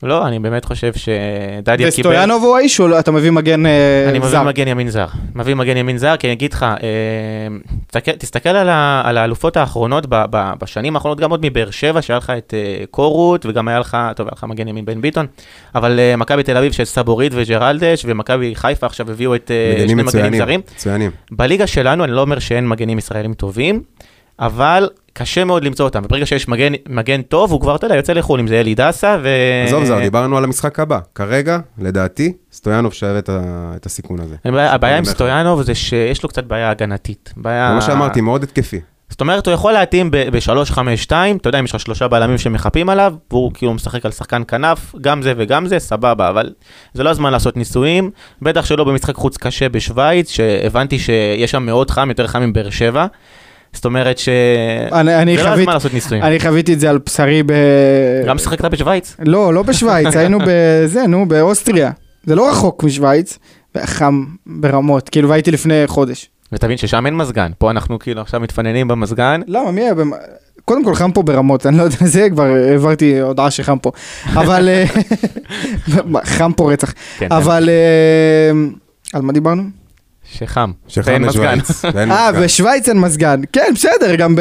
[0.05, 1.89] לא, אני באמת חושב שדדיה קיבל...
[1.89, 2.99] וסטויאנוב הוא האיש, או לא?
[2.99, 4.43] אתה מביא מגן אה, אני מביא זר.
[4.43, 5.07] מגן ימין זר.
[5.35, 6.69] מביא מגן ימין זר, כי אני אגיד לך, אה,
[7.87, 12.03] תסתכל, תסתכל על, ה, על האלופות האחרונות, ב, ב, בשנים האחרונות, גם עוד מבאר שבע,
[12.03, 15.27] שהיה לך את אה, קורות, וגם היה לך, טוב, היה לך מגן ימין בן ביטון,
[15.75, 20.39] אבל מכבי תל אביב של סבורית וג'רלדש, ומכבי חיפה עכשיו הביאו את שני מגנים מצוינים,
[20.39, 20.61] זרים.
[20.75, 21.11] מצוינים.
[21.31, 23.83] בליגה שלנו, אני לא אומר שאין מגנים ישראלים טובים,
[24.39, 28.13] אבל קשה מאוד למצוא אותם, וברגע שיש מגן, מגן טוב, הוא כבר, אתה יודע, יוצא
[28.13, 29.29] לחו"ל, אם זה אלי דסה, ו...
[29.67, 30.99] עזוב זר, דיברנו על המשחק הבא.
[31.15, 34.37] כרגע, לדעתי, סטויאנוב שווה את ה- את הסיכון הזה.
[34.45, 35.05] הבעיה עם.
[35.05, 37.33] סטויאנוב זה שיש לו קצת בעיה הגנתית.
[37.37, 37.75] בעיה...
[37.75, 38.81] מה שאמרתי, מאוד התקפי.
[39.11, 40.79] זאת אומרת, הוא יכול להתאים ב-3-5-2,
[41.37, 44.95] אתה יודע, אם יש לך שלושה בלמים שמחפים עליו, והוא כאילו משחק על שחקן כנף,
[45.01, 46.51] גם זה וגם זה, סבבה, אבל
[46.95, 48.11] זה לא הזמן לעשות ניסויים,
[48.43, 53.07] בטח שלא במשחק חוץ קשה בשוויץ, שהבנתי שיש שם מאוד חם, יותר חם מבאר שבע.
[53.75, 54.29] זאת אומרת ש...
[54.93, 56.25] אני אני זה לא חוויתי- הזמן לעשות ניסויים.
[56.25, 57.53] אני חוויתי את זה על בשרי ב...
[58.27, 59.17] גם שיחקת בשוויץ?
[59.25, 61.91] לא, לא בשוויץ, היינו בזה, נו, באוסטריה.
[62.27, 63.39] זה לא רחוק משוויץ,
[63.77, 66.31] וחם ברמות, כאילו, והייתי לפני חודש.
[66.53, 69.41] ותבין ששם אין מזגן, פה אנחנו כאילו עכשיו מתפננים במזגן.
[69.47, 69.95] למה, מי היה?
[69.95, 70.13] במ-
[70.65, 73.91] קודם כל חם פה ברמות, אני לא יודע, זה כבר העברתי הודעה שחם פה.
[74.33, 74.69] אבל...
[74.73, 74.85] אה,
[76.25, 76.93] חם פה רצח.
[77.19, 77.69] כן, אבל...
[77.69, 78.51] אה,
[79.13, 79.63] על מה דיברנו?
[80.39, 80.71] שחם.
[80.89, 81.23] שחם.
[81.29, 82.33] בשוויץ, אה.
[82.33, 83.41] בשוויץ אין מזגן.
[83.53, 84.41] כן, בסדר, גם ב...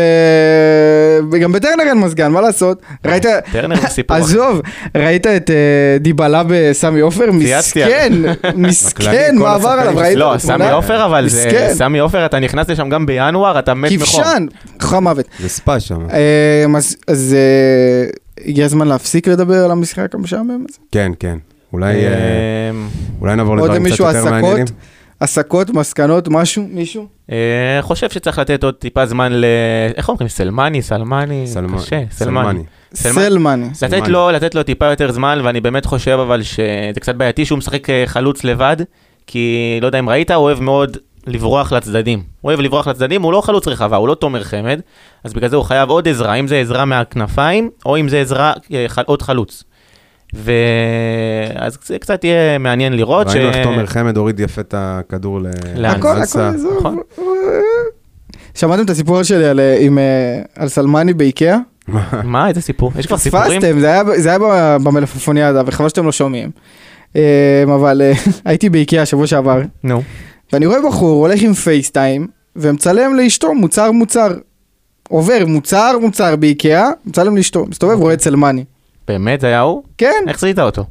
[1.42, 2.82] גם בטרנר אין מזגן, מה לעשות?
[3.06, 3.26] ראית...
[3.52, 4.18] טרנר זה סיפור.
[4.18, 4.62] עזוב,
[4.98, 5.56] ראית את אה,
[6.00, 7.32] דיבלה בסמי עופר?
[7.32, 8.14] מסכן,
[8.56, 9.98] מסכן, מה עבר עליו?
[9.98, 10.18] ראית?
[10.18, 10.72] לא, סמי?
[10.72, 11.70] עופר אבל, זה-.
[11.74, 14.24] סמי עופר, אתה נכנס לשם גם בינואר, אתה מת מחום.
[14.24, 14.46] כבשן,
[14.80, 15.26] חם מוות.
[15.40, 16.10] זה ספא שם.
[16.14, 16.66] אה,
[17.08, 18.10] אז- אה,
[18.48, 20.78] הגיע הזמן להפסיק לדבר על המשחק המשעמם הזה?
[20.92, 21.38] כן, כן.
[21.74, 24.24] אולי אה, נעבור לדברים קצת יותר?
[24.26, 24.64] מעניינים.
[24.64, 24.72] הסקות,
[25.74, 26.68] מסקנות, משהו?
[26.72, 27.08] מישהו?
[27.32, 27.38] אה,
[27.82, 29.46] חושב שצריך לתת עוד טיפה זמן ל...
[29.98, 30.28] איך אומרים?
[30.30, 30.82] סלמני?
[30.82, 31.44] סלמני?
[31.54, 32.02] סלמ- קשה.
[32.12, 32.64] סלמני.
[32.94, 33.16] סלמני.
[33.82, 34.08] לתת.
[34.08, 36.60] לו, לתת לו טיפה יותר זמן, ואני באמת חושב אבל שזה
[37.00, 38.78] קצת בעייתי שהוא משחק אה, חלוץ לבד,
[39.28, 42.24] כי לא יודע אם ראית, הוא אוהב מאוד לברוח לצדדים.
[42.42, 44.80] הוא אוהב לברוח לצדדים, הוא לא חלוץ רחבה, הוא לא תומר חמד,
[45.24, 48.54] אז בגלל זה הוא חייב עוד עזרה, אם זה עזרה מהכנפיים, או אם זה עזרה,
[48.74, 49.64] אה, ח- עוד חלוץ.
[50.34, 55.48] ואז זה קצת יהיה מעניין לראות ראינו איך תומר חמד הוריד יפה את הכדור ל...
[55.76, 55.96] לאן?
[55.96, 56.50] הכל, הכל, לאנסה.
[56.50, 56.78] עזוב.
[56.78, 57.00] נכון.
[58.56, 59.98] שמעתם את הסיפור שלי על, אה, עם,
[60.56, 61.58] על סלמני באיקאה?
[62.24, 62.92] מה, איזה סיפור?
[63.00, 63.62] יש כבר סיפורים?
[63.62, 64.40] פספסתם, זה היה, זה היה
[64.80, 66.52] במלפפוניאדה, וחבל שאתם לא שומעים.
[67.16, 68.14] אה, אבל אה,
[68.46, 70.02] הייתי באיקאה שבוע שעבר, נו.
[70.54, 74.34] ואני רואה בחור הולך עם פייסטיים, ומצלם לאשתו מוצר מוצר.
[75.10, 78.64] עובר מוצר מוצר באיקאה, מצלם לאשתו, מסתובב, רואה את סלמני.
[79.08, 79.84] באמת זה היה הוא?
[79.98, 80.86] כן, איך זיהית אותו?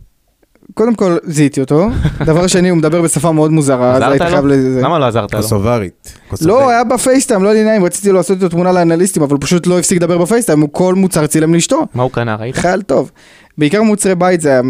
[0.75, 1.89] קודם כל זיהיתי אותו,
[2.21, 4.47] דבר שני הוא מדבר בשפה מאוד מוזרה, אז הייתי חייב?
[4.47, 4.81] לזה.
[4.83, 5.41] למה לא עזרת לו?
[5.41, 6.19] קוסוברית.
[6.41, 9.67] לא, היה בפייסטיים, לא היה לי נעים, רציתי לעשות איתו תמונה לאנליסטים, אבל הוא פשוט
[9.67, 11.87] לא הפסיק לדבר בפייסטיים, הוא כל מוצר צילם לאשתו.
[11.95, 12.57] מה הוא קנה, ראית?
[12.57, 13.11] חייל טוב.
[13.59, 14.61] בעיקר מוצרי בית זה היה...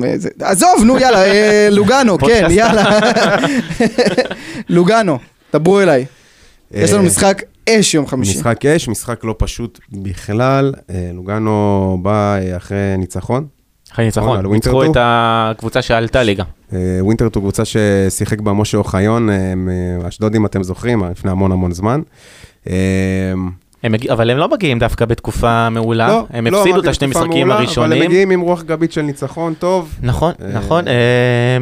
[0.40, 2.46] עזוב, נו יאללה, אה, לוגנו, כן.
[2.50, 2.84] יאללה.
[4.68, 5.18] לוגנו,
[5.52, 6.04] דברו אליי.
[6.74, 7.42] יש לנו אה, משחק
[7.80, 8.38] אש יום חמישי.
[8.38, 10.74] משחק אש, משחק לא פשוט בכלל.
[10.90, 13.46] אה, לוגנו בא אה, אחרי ניצחון.
[13.92, 14.92] אחרי ניצחון, ווינטרטור ניצחו?
[14.92, 16.44] את הקבוצה שעלתה ליגה.
[16.72, 21.72] אה, ווינטרטור הוא קבוצה ששיחק בה משה אוחיון, מאשדוד אם אתם זוכרים, לפני המון המון
[21.72, 22.00] זמן.
[23.82, 27.08] הם מגיע- אבל הם לא מגיעים דווקא בתקופה מעולה, לא, הם לא, הפסידו את השני
[27.08, 28.02] משחקים מעולה, אבל הראשונים.
[28.02, 29.94] הם מגיעים עם רוח גבית של ניצחון טוב.
[30.02, 30.88] נכון, אה, נכון.
[30.88, 30.92] אה,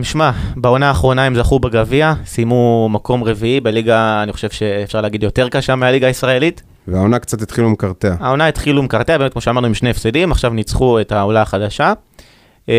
[0.02, 5.48] שמע, בעונה האחרונה הם זכו בגביע, סיימו מקום רביעי בליגה, אני חושב שאפשר להגיד יותר
[5.48, 6.62] קשה מהליגה הישראלית.
[6.88, 8.14] והעונה קצת התחילו מקרטע.
[8.20, 11.92] העונה התחילו מקרטע, באמת כמו שאמרנו עם שני הפסדים, עכשיו ניצחו את העולה החדשה.
[12.68, 12.74] אה,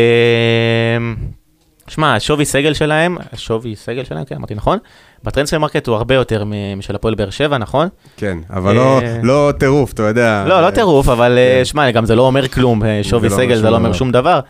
[1.88, 4.78] שמע, השווי סגל שלהם, השווי סגל שלהם, כן, אמרתי נכון?
[5.24, 6.44] בטרנספר מרקט הוא הרבה יותר
[6.76, 7.88] משל הפועל באר שבע, נכון?
[8.16, 10.44] כן, אבל לא- אה, לא טירוף, אתה יודע.
[10.48, 11.64] לא, לא טירוף, אבל אה, כן.
[11.64, 13.92] שמע, גם זה לא אומר כלום, אה, שווי לא סגל זה לא אומר.
[13.92, 14.40] שום דבר.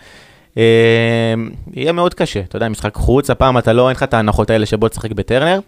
[1.74, 4.66] יהיה מאוד קשה, אתה יודע, משחק חוץ, הפעם אתה לא, אין לך את ההנחות האלה
[4.66, 5.60] שבוא תשחק בטרנר.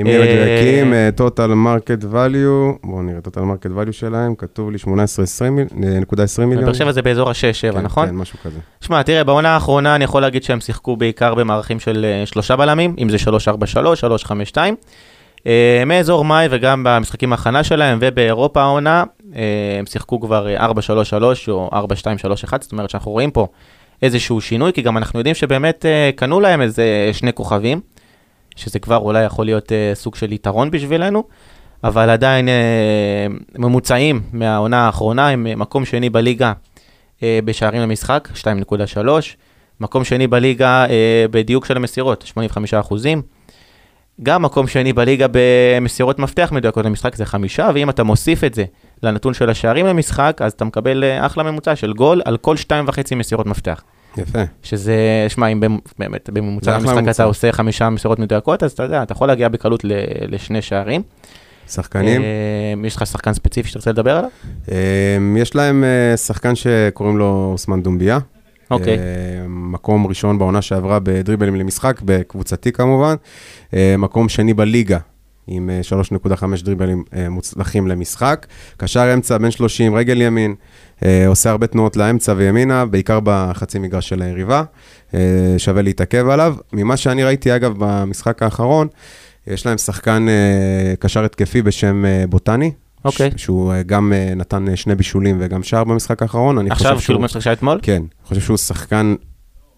[0.00, 4.70] אם נהיה אה, מדויקים, אה, total market value, בואו נראה total market value שלהם, כתוב
[4.70, 4.88] לי 18.20
[6.46, 6.64] מיליון.
[6.64, 8.06] באר שבע זה באזור ה-6-7, כן, נכון?
[8.08, 8.58] כן, משהו כזה.
[8.80, 12.96] שמע, תראה, בעונה האחרונה אני יכול להגיד שהם שיחקו בעיקר במערכים של אה, שלושה בלמים,
[12.98, 13.26] אם זה 3-4-3,
[14.54, 14.56] 3-5-2.
[15.46, 19.04] אה, מאזור מאי וגם במשחקים ההכנה שלהם ובאירופה העונה,
[19.36, 20.70] אה, הם שיחקו כבר אה, 4-3-3
[21.48, 21.76] או 4-2-3-1,
[22.60, 23.46] זאת אומרת שאנחנו רואים פה
[24.02, 27.80] איזשהו שינוי, כי גם אנחנו יודעים שבאמת אה, קנו להם איזה שני כוכבים,
[28.56, 31.24] שזה כבר אולי יכול להיות אה, סוג של יתרון בשבילנו,
[31.84, 33.26] אבל עדיין אה,
[33.58, 36.52] ממוצעים מהעונה האחרונה הם אה, מקום שני בליגה
[37.22, 38.98] אה, בשערים למשחק, 2.3,
[39.80, 43.22] מקום שני בליגה אה, בדיוק של המסירות, 85 אחוזים.
[44.22, 48.64] גם מקום שני בליגה במסירות מפתח מדויקות למשחק זה חמישה, ואם אתה מוסיף את זה
[49.02, 52.84] לנתון של השערים למשחק, אז אתה מקבל אה, אחלה ממוצע של גול על כל שתיים
[52.88, 53.82] וחצי מסירות מפתח.
[54.18, 54.42] יפה.
[54.62, 54.96] שזה,
[55.28, 55.60] שמע, אם
[55.98, 57.10] באמת בממוצע ממוצע.
[57.10, 59.92] אתה עושה חמישה מסירות מדויקות, אז אתה יודע, אתה יכול להגיע בקלות ל-
[60.28, 61.02] לשני שערים.
[61.68, 62.22] שחקנים.
[62.22, 62.26] אה,
[62.86, 64.30] יש לך שחקן ספציפי שתרצה לדבר עליו?
[64.72, 64.76] אה,
[65.36, 68.18] יש להם אה, שחקן שקוראים לו אוסמן דומביה.
[68.70, 68.98] אוקיי.
[68.98, 69.02] אה,
[69.48, 73.14] מקום ראשון בעונה שעברה בדריבלים למשחק, בקבוצתי כמובן.
[73.98, 74.98] מקום שני בליגה.
[75.46, 78.46] עם אה, 3.5 דריבלים מוצלחים למשחק.
[78.76, 80.54] קשר אמצע, בן 30, רגל ימין,
[81.26, 84.62] עושה הרבה תנועות לאמצע וימינה, בעיקר בחצי מגרש של היריבה.
[85.14, 86.56] אה, שווה להתעכב עליו.
[86.72, 88.88] ממה שאני ראיתי, אגב, במשחק האחרון,
[89.46, 92.72] יש להם שחקן אה, קשר התקפי בשם אה, בוטני.
[93.04, 93.30] אוקיי.
[93.36, 96.58] ש- שהוא אה, גם אה, נתן אה, שני בישולים וגם שער במשחק האחרון.
[96.58, 97.00] עכשיו, חושב שהוא...
[97.06, 97.78] כאילו במשחק שהיה אתמול?
[97.82, 99.14] כן, אני חושב שהוא שחקן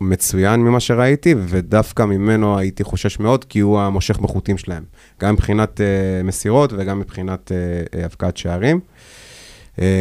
[0.00, 4.82] מצוין ממה שראיתי, ודווקא ממנו הייתי חושש מאוד, כי הוא המושך בחוטים שלהם.
[5.20, 7.52] גם מבחינת uh, מסירות וגם מבחינת
[7.92, 8.76] uh, הבקעת שערים.
[8.76, 9.25] Uh,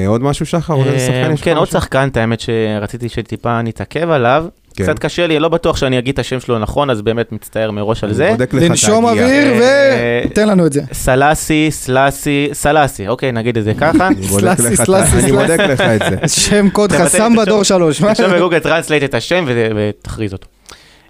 [0.07, 0.73] עוד משהו, שחר?
[0.73, 1.79] עוד איזה שחקן כן, עוד משהו?
[1.79, 4.45] שחקן, את האמת שרציתי שטיפה נתעכב עליו.
[4.75, 4.83] כן.
[4.83, 8.03] קצת קשה לי, לא בטוח שאני אגיד את השם שלו נכון, אז באמת מצטער מראש
[8.03, 8.35] על זה.
[8.53, 9.05] לנשום.
[9.05, 10.81] אוויר אה, ותן לנו את זה.
[10.93, 14.09] סלאסי, סלאסי, סלאסי, אוקיי, נגיד את זה ככה.
[14.21, 15.31] סלאסי, סלאסי, אני.
[15.31, 16.27] בודק לך את זה.
[16.41, 17.35] שם קוד חסם.
[17.35, 18.01] בדור שלוש.
[18.01, 18.11] מה?
[18.11, 20.47] עכשיו בגוגל טרנסלייט את השם ותכריז אותו.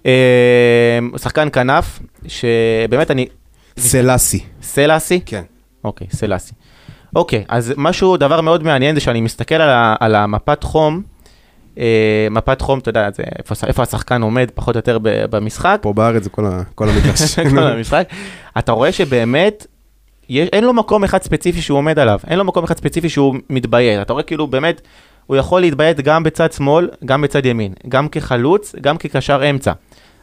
[0.06, 3.26] אה, שחקן כנף, שבאמת אני...
[3.78, 4.40] סלאסי.
[4.62, 5.20] סלאסי?
[5.26, 5.42] כן.
[5.84, 6.52] אוקיי, סלאסי.
[7.16, 11.02] אוקיי, אז משהו, דבר מאוד מעניין זה שאני מסתכל על, ה, על המפת חום,
[11.78, 15.78] אה, מפת חום, אתה יודע, זה איפה, איפה השחקן עומד פחות או יותר ב- במשחק,
[15.82, 17.38] פה בארץ זה כל ה- כל המגרש.
[17.50, 18.08] כל המשחק,
[18.58, 19.66] אתה רואה שבאמת,
[20.28, 23.34] יש, אין לו מקום אחד ספציפי שהוא עומד עליו, אין לו מקום אחד ספציפי שהוא
[23.50, 24.80] מתביית, אתה רואה כאילו באמת,
[25.26, 29.72] הוא יכול להתביית גם בצד שמאל, גם בצד ימין, גם כחלוץ, גם כקשר אמצע.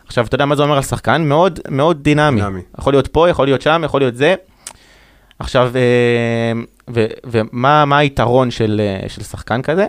[0.08, 1.22] עכשיו, אתה יודע מה זה אומר על שחקן?
[1.22, 2.42] מאוד מאוד דינמי.
[2.42, 2.62] דינמי.
[2.80, 4.36] יכול להיות פה, יכול להיות שם, יכול להיות זה.
[5.44, 6.62] עכשיו, אה,
[6.94, 9.86] ו- ומה מה היתרון של, אה, של שחקן כזה?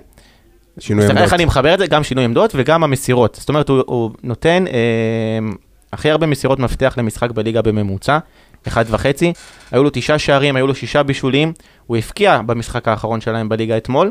[0.79, 1.23] שינוי עמדות.
[1.23, 1.87] איך אני מחבר את זה?
[1.87, 3.37] גם שינוי עמדות וגם המסירות.
[3.41, 4.73] זאת אומרת, הוא, הוא נותן אה,
[5.93, 8.19] הכי הרבה מסירות מפתח למשחק בליגה בממוצע,
[8.69, 9.33] אחד וחצי.
[9.71, 11.53] היו לו תשעה שערים, היו לו שישה בישולים.
[11.87, 14.11] הוא הפקיע במשחק האחרון שלהם בליגה אתמול.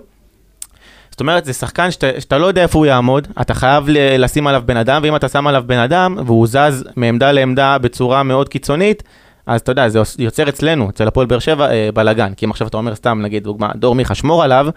[1.12, 4.64] זאת אומרת, זה שחקן שאתה, שאתה לא יודע איפה הוא יעמוד, אתה חייב לשים עליו
[4.66, 9.04] בן אדם, ואם אתה שם עליו בן אדם, והוא זז מעמדה לעמדה בצורה מאוד קיצונית,
[9.48, 12.34] אז אתה יודע, זה יוצר אצלנו, אצל הפועל באר שבע, אה, בלאגן.
[12.34, 14.68] כי אם עכשיו אתה אומר סתם, נגיד, דוגמה, דור מיכה, שמור עליו,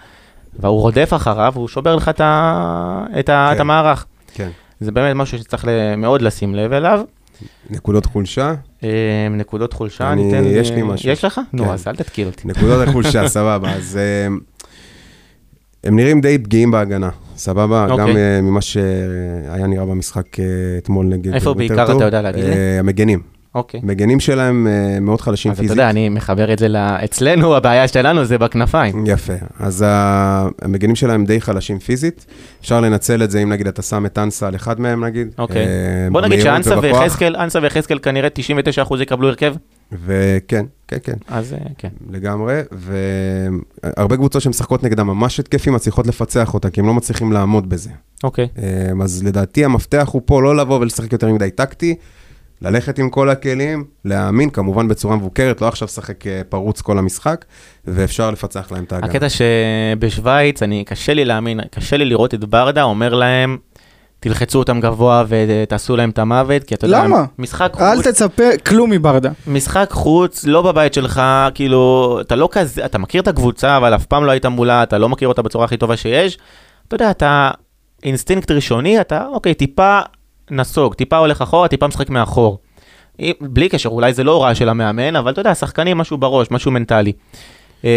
[0.59, 3.05] והוא רודף אחריו, הוא שובר לך את, ה...
[3.18, 3.46] את, ה...
[3.50, 3.57] כן.
[3.57, 4.07] את המערך.
[4.35, 4.48] כן.
[4.81, 5.64] זה באמת משהו שצריך
[5.96, 7.00] מאוד לשים לב אליו.
[7.70, 8.55] נקודות חולשה.
[8.85, 8.88] אה,
[9.31, 10.42] נקודות חולשה, אני- ניתן...
[10.46, 11.11] יש אה, לי משהו.
[11.11, 11.40] יש לך?
[11.52, 11.70] נו, כן.
[11.70, 12.48] אז אל תתקיל אותי.
[12.48, 13.70] נקודות החולשה, סבבה.
[13.72, 14.35] אז אה,
[15.85, 17.87] הם נראים די פגיעים בהגנה, סבבה?
[17.90, 17.98] אוקיי.
[17.98, 20.44] גם אה, ממה שהיה נראה במשחק אה,
[20.79, 21.35] אתמול נגד...
[21.35, 21.96] איפה בעיקר.
[21.96, 22.50] אתה יודע להגיד לי?
[22.50, 23.36] אה, המגנים.
[23.56, 23.80] אוקיי.
[23.82, 25.76] המגנים שלהם אה, מאוד חלשים אז אתה פיזית.
[25.76, 26.76] יודע, אני מחבר את זה ל...
[26.76, 29.04] אצלנו, הבעיה שלנו זה בכנפיים.
[29.06, 29.32] יפה.
[29.60, 32.26] אז המגנים שלהם די חלשים פיזית.
[32.60, 35.28] אפשר לנצל את זה אם נגיד אתה שם את אנסה על אחד מהם נגיד.
[35.38, 35.66] אוקיי.
[35.66, 36.78] אה, בוא נגיד שאנסה.
[36.80, 38.28] ויחזקאל, אנסה ויחזקאל כנראה
[38.88, 39.54] 99% יקבלו הרכב,
[39.92, 41.16] וכן, כן, כן.
[41.28, 41.88] אז אה, כן.
[42.10, 47.68] לגמרי, והרבה קבוצות שמשחקות נגדם ממש התקפים מצליחות לפצח אותה, כי הם לא מצליחים לעמוד
[47.68, 47.90] בזה.
[48.24, 48.48] אוקיי.
[48.92, 51.94] אמ, אז לדעתי המפתח הוא פה לא לבוא ולשחק יותר מדי טקטי,
[52.62, 57.44] ללכת עם כל הכלים, להאמין, כמובן בצורה מבוקרת, לא עכשיו לשחק אה, פרוץ כל המשחק,
[57.84, 59.10] ואפשר לפצח להם את ההגנה.
[59.10, 63.56] הקטע שבשוויץ, אני, קשה לי להאמין, קשה לי לראות את ברדה אומר להם,
[64.20, 67.24] תלחצו אותם גבוה ותעשו להם את המוות, כי אתה יודע, למה?
[67.38, 69.30] משחק חוץ, אל תצפה כלום מוורדה.
[69.46, 71.22] משחק חוץ, לא בבית שלך,
[71.54, 74.98] כאילו, אתה לא כזה, אתה מכיר את הקבוצה, אבל אף פעם לא היית מולה, אתה
[74.98, 76.38] לא מכיר אותה בצורה הכי טובה שיש.
[76.88, 77.50] אתה יודע, אתה
[78.02, 80.00] אינסטינקט ראשוני, אתה, אוקיי, טיפה
[80.50, 82.59] נסוג, טיפה הולך אחורה, טיפה משחק מאחור.
[83.40, 86.70] בלי קשר, אולי זה לא הוראה של המאמן, אבל אתה יודע, שחקנים משהו בראש, משהו
[86.70, 87.12] מנטלי.
[87.85, 87.88] אמ,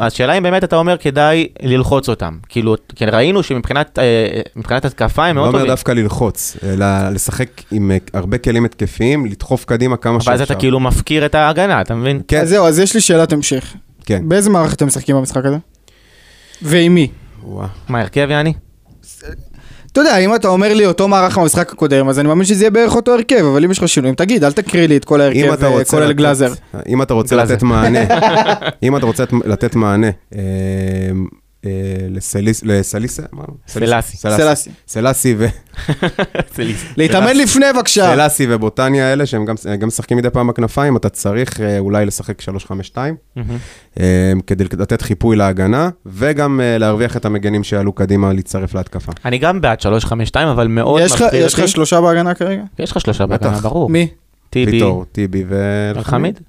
[0.00, 2.38] אז שאלה אם באמת אתה אומר כדאי ללחוץ אותם.
[2.48, 5.70] כאילו, כי ראינו שמבחינת אה, התקפה הם לא מאוד אומר טובים.
[5.70, 10.30] דווקא ללחוץ, אלא לשחק עם אה, הרבה כלים התקפיים, לדחוף קדימה כמה שאפשר.
[10.30, 12.20] אבל אז אתה כאילו מפקיר את ההגנה, אתה מבין?
[12.28, 13.74] כן, אז זהו, אז יש לי שאלת המשך.
[14.04, 14.28] כן.
[14.28, 15.56] באיזה מערך אתם משחקים במשחק הזה?
[16.62, 17.08] ועם מי?
[17.88, 18.52] מה, הרכב יעני?
[19.92, 22.70] אתה יודע, אם אתה אומר לי אותו מערך במשחק הקודם, אז אני מאמין שזה יהיה
[22.70, 25.64] בערך אותו הרכב, אבל אם יש לך שינויים, תגיד, אל תקריא לי את כל ההרכב,
[25.64, 26.52] אה, כולל גלאזר.
[26.88, 27.36] אם אתה רוצה.
[27.36, 28.00] לתת מענה,
[28.82, 30.10] אם אתה רוצה לתת מענה
[32.10, 33.54] לסליס- לסליסה, אמרנו?
[33.68, 34.16] סלאסי.
[34.16, 34.70] סלאסי.
[34.88, 35.46] סלאסי ו...
[36.96, 38.12] להתאמן לפני בבקשה.
[38.14, 42.42] סלאסי ובוטניה האלה, שהם גם גם משחקים מדי פעם בכנפיים, אתה צריך אה, אולי לשחק
[42.42, 42.96] 3-5-2,
[44.00, 49.12] אה, כדי לתת חיפוי להגנה, וגם אה, להרוויח את המגנים שיעלו קדימה להצטרף להתקפה.
[49.24, 51.68] אני גם בעד 352, אבל מאוד מפחיד יש לך אותי.
[51.72, 52.62] שלושה בהגנה כרגע?
[52.78, 53.26] יש לך שלושה.
[53.26, 53.90] בהגנה, ברור.
[53.90, 54.08] מי?
[54.50, 55.92] טיבי, ויטור, טיבי ו...
[55.96, 56.40] אלחמיד?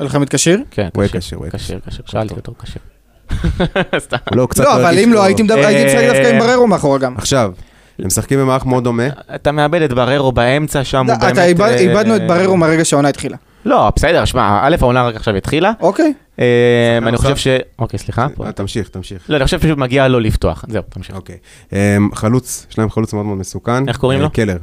[0.00, 0.62] אלחמיד כשיר?
[0.70, 2.82] כן, הוא יהיה כשיר, כשיר, הוא יהיה כשיר, כשיר, שאלתי אותו, כשיר.
[3.98, 4.16] סתם.
[4.34, 5.24] לא, קצת לא, אבל הרגיש אם לא, טוב.
[5.24, 7.14] הייתי מדבר- אה, הייתי משחק דווקא עם בררו מאחורה גם.
[7.16, 7.52] עכשיו,
[7.98, 9.06] הם משחקים במערך מאוד דומה.
[9.34, 11.32] אתה מאבד את בררו באמצע שם, הוא באמת...
[11.32, 13.36] אתה איבד- אה, איבדנו את בררו מהרגע שהעונה התחילה.
[13.64, 15.72] לא, בסדר, שמע, א', העונה רק עכשיו התחילה.
[15.80, 16.12] אוקיי.
[16.40, 17.16] אה, אני?
[17.16, 17.46] חושב ש...
[17.78, 18.26] אוקיי, סליחה.
[18.46, 19.22] אה, תמשיך, תמשיך.
[19.28, 20.64] לא, אני חושב שפשוט מגיע לו לפתוח.
[20.68, 21.16] זהו, תמשיך.
[21.16, 21.36] אוקיי.
[21.72, 21.78] אמ,
[22.14, 23.88] חלוץ, יש להם חלוץ מאוד מאוד מסוכן.
[23.88, 24.30] איך קוראים אה, לו?
[24.30, 24.56] קלר,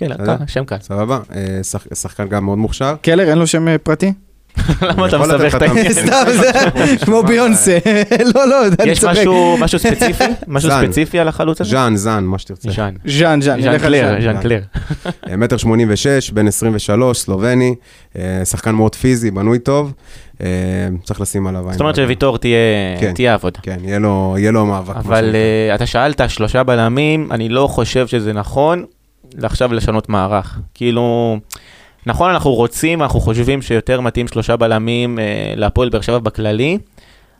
[0.00, 0.36] בסדר.
[0.46, 0.76] שם קל.
[0.80, 1.18] סבבה?
[1.34, 2.94] אה, שח- שחקן גם מאוד מוכשר.
[3.02, 4.12] קלר, אין לו שם אה, פרטי?
[4.82, 5.92] למה אתה מסבך את העניין?
[5.92, 6.50] סתם, זה
[7.04, 7.78] כמו ביונסה.
[8.34, 9.12] לא, לא, אני יש צוחק.
[9.12, 10.24] משהו משהו ספציפי?
[10.48, 10.70] משהו.
[10.70, 11.70] ספציפי על החלוץ הזה?
[11.70, 12.70] ז'אן, ז'אן, מה שתרצה.
[12.70, 12.94] ז'אן.
[13.06, 13.62] ז'אן, ז'אן.
[13.62, 14.40] ז'אן קלר, ז'אן.
[14.42, 14.60] קלר.
[15.30, 17.74] אה, מטר שמונים ושש, בן 23, סלובני,
[18.18, 19.92] אה, שחקן מאוד פיזי, בנוי טוב.
[20.42, 20.46] אה,
[21.04, 21.72] צריך לשים עליו עין.
[21.72, 21.96] זאת אומרת.
[21.96, 22.58] שוויטור תהיה
[23.00, 23.12] כן.
[23.28, 23.60] עבודה.
[23.62, 23.98] כן, יהיה
[24.52, 24.96] לו- מאבק.
[24.96, 25.34] אבל
[25.74, 28.84] אתה שאלת שלושה בלמים, אני לא חושב שזה נכון
[29.42, 30.58] עכשיו לשנות מערך.
[30.74, 31.36] כאילו,
[32.06, 36.78] נכון, אנחנו רוצים, אנחנו חושבים שיותר מתאים שלושה בלמים אה, להפועל באר שבע בכללי,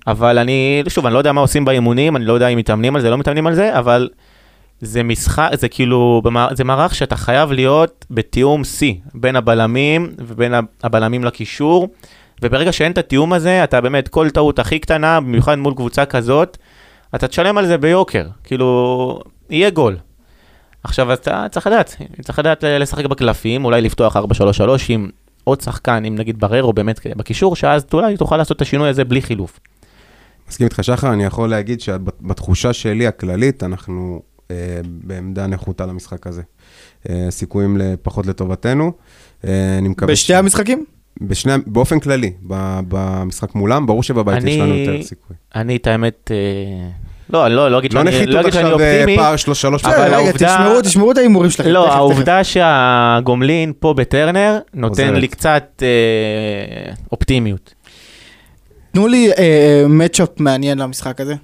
[0.07, 3.03] אבל אני, שוב, אני לא יודע מה עושים באימונים, אני לא יודע אם מתאמנים על
[3.03, 4.09] זה, לא מתאמנים על זה, אבל
[4.81, 11.25] זה משחק, זה כאילו, זה מערך שאתה חייב להיות בתיאום שיא בין הבלמים ובין הבלמים
[11.25, 11.89] לקישור,
[12.43, 16.59] וברגע שאין את התיאום הזה, אתה באמת, כל טעות הכי קטנה, במיוחד מול קבוצה כזאת,
[17.15, 19.21] אתה תשלם על זה ביוקר, כאילו,
[19.51, 19.97] יהיה גול.
[20.85, 24.21] עכשיו אתה צריך לדעת, צריך לדעת לשחק בקלפים, אולי לפתוח 4-3-3
[24.89, 25.09] עם
[25.45, 29.23] עוד שחקן, אם נגיד בררו באמת בקישור, שאז אולי תוכל לעשות את השינוי הזה בלי
[29.23, 29.61] חילוף.
[30.49, 36.43] מסכים איתך שחר, אני יכול להגיד שבתחושה שלי הכללית, אנחנו אה, בעמדה נחותה למשחק הזה.
[37.09, 38.93] אה, סיכויים פחות לטובתנו.
[39.45, 40.13] אה, אני מקווה...
[40.13, 40.85] בשתי המשחקים?
[41.21, 45.37] בשני, באופן כללי, ב- במשחק מולם, ברור שבבית אני- יש לנו יותר סיכוי.
[45.55, 46.89] אני את האמת, אה,
[47.33, 49.37] לא, אני לא, לא אגיד לא שאני, לא נחיתות אגיד שאני עכשיו אה, אופטימי, פער
[49.37, 49.85] שלוש שלוש.
[49.85, 51.69] אבל העובדה- תשמרו את ההימורים שלכם.
[51.71, 51.97] לא, תכף, תכף.
[51.99, 55.21] העובדה שהגומלין פה בטרנר נותן עוזרת.
[55.21, 57.75] לי קצת אה, אופטימיות.
[58.93, 59.31] תנו לי
[59.89, 61.35] מצ'אפ מעניין למשחק הזה.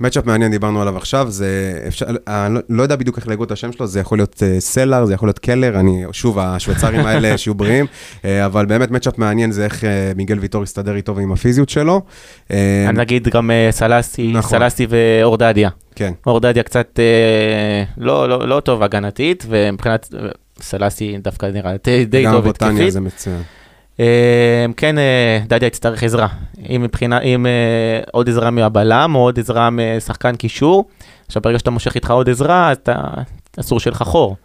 [0.00, 3.52] מצ'אפ מעניין, דיברנו עליו עכשיו, זה אפשר, אני לא, לא יודע בדיוק איך להגות את
[3.52, 7.36] השם שלו, זה יכול להיות uh, סלר, זה יכול להיות קלר, אני, שוב, השוויצרים האלה
[7.38, 11.32] שיהיו בריאים, uh, אבל באמת מצ'אפ מעניין זה איך uh, מיגל ויטור יסתדר איתו ועם
[11.32, 12.02] הפיזיות שלו.
[12.48, 12.52] Uh,
[12.88, 14.50] אני נגיד גם אה, סלסי, נכון.
[14.50, 15.70] סלסי ואורדדיה.
[15.94, 20.28] כן, אורדדיה קצת אה, לא, לא, לא טוב הגנתית, ומבחינת אה,
[20.60, 22.92] סלסי דווקא נראה די די גם טוב בוטניה התקפית.
[22.92, 23.42] זה מצוין.
[24.00, 26.28] אה, כן, אה, דדיה יצטרך עזרה.
[26.68, 30.84] אם מבחינה, אם אה, עוד עזרה מהבלם, או עוד עזרה משחקן קישור.
[31.26, 32.94] עכשיו, ברגע שאתה מושך איתך עוד עזרה, אז אתה,
[33.60, 34.36] אסור שיהיה לך חור.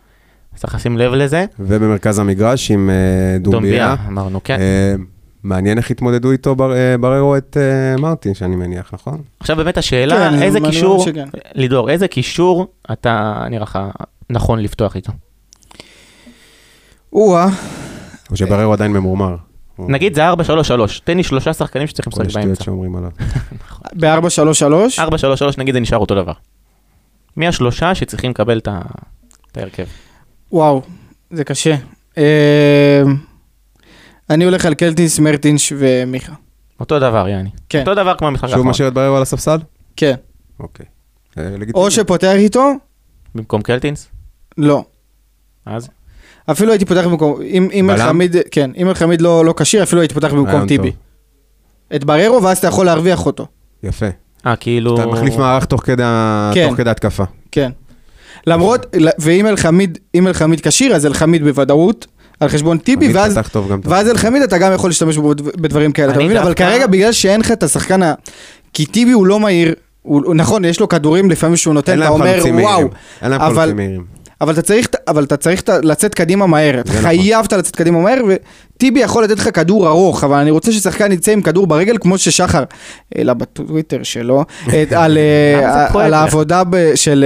[0.56, 1.46] אז צריך לשים לב לזה.
[1.60, 3.96] ובמרכז המגרש עם uh, דומביה.
[4.08, 4.58] אמרנו, כן.
[4.58, 5.02] Uh,
[5.44, 7.58] מעניין איך התמודדו איתו בר, uh, בררו את
[7.98, 9.22] uh, מרטין, שאני מניח, נכון?
[9.40, 11.06] עכשיו באמת השאלה, כן, איזה קישור.
[11.56, 13.80] לידור, איזה קישור אתה נראה לך
[14.30, 15.12] נכון לפתוח איתו?
[17.14, 17.48] או-אה,
[18.32, 19.36] או שבררו עדיין ממורמר.
[19.76, 20.34] הוא- נגיד זה 4-3-3,
[21.04, 22.64] תן לי שלושה שחקנים שצריכים כל לשחק השטויות באמצע.
[22.64, 23.12] שאומרים עליו.
[23.96, 25.00] ב-4-3-3.
[25.00, 26.34] 4-3-3 נגיד זה נשאר אותו דבר.
[27.38, 28.68] מי השלושה שצריכים לקבל את
[29.58, 29.86] ההרכב?
[30.52, 30.82] וואו,
[31.32, 31.76] זה קשה.
[32.18, 33.02] אה,
[34.30, 36.34] אני הולך על קלטיס, מרטינש ומיכה.
[36.80, 37.50] אותו דבר, יעני.
[37.70, 37.80] כן.
[37.80, 38.68] אותו דבר כמו המשחק שוב האחרון.
[38.70, 39.58] משאיר את בררו על הספסל?
[39.96, 40.16] כן.
[40.60, 40.86] אוקיי.
[41.38, 41.44] אה.
[41.74, 42.72] או שפותח איתו,
[43.36, 44.08] במקום קלטינס?
[44.58, 44.84] לא.
[45.66, 45.90] אז?
[46.52, 47.90] אפילו הייתי פותח במקום, אם אם?
[47.90, 50.92] אלחמיד, כן, אם אלחמיד לא לא כשיר, אפילו הייתי פותח במקום טיבי.
[51.96, 53.46] את בררו, ואז אתה יכול להרוויח אותו.
[53.84, 54.06] יפה.
[54.46, 54.96] אה, כאילו...
[54.96, 56.04] אתה מחליף מערך תוך כדי
[56.54, 56.68] כן.
[56.70, 57.24] תוך כדי התקפה.
[57.52, 57.72] כן.
[58.48, 58.86] למרות,
[59.20, 62.08] ואם אלחמיד, אם אלחמיד כשיר, אז אלחמיד בוודאות,
[62.40, 63.92] על חשבון טיבי, ואז, פתח טוב גם טוב.
[63.92, 66.38] ואז אלחמיד אתה גם יכול להשתמש בו בדב- בדברים כאלה, אתה מבין?
[66.38, 68.14] אבל כרגע בגלל שאין לך את השחקן ה...
[68.74, 72.36] כי טיבי הוא לא מהיר, הוא, נכון, יש לו כדורים לפעמים שהוא נותן, אתה אומר,
[72.62, 72.90] וואו.
[73.22, 74.06] אין להם אבל- חלוצים מהירים.
[74.42, 77.02] אבל אתה צריך, אבל אתה צריך לצאת קדימה מהר, נכון.
[77.02, 81.32] חייבת לצאת קדימה מהר, וטיבי יכול לתת לך כדור ארוך, אבל אני רוצה ששחקן יצא
[81.32, 82.64] עם כדור ברגל, כמו ששחר
[83.16, 86.14] העלה בטוויטר שלו, את- על, אה, על?
[86.14, 87.26] העבודה ב- של,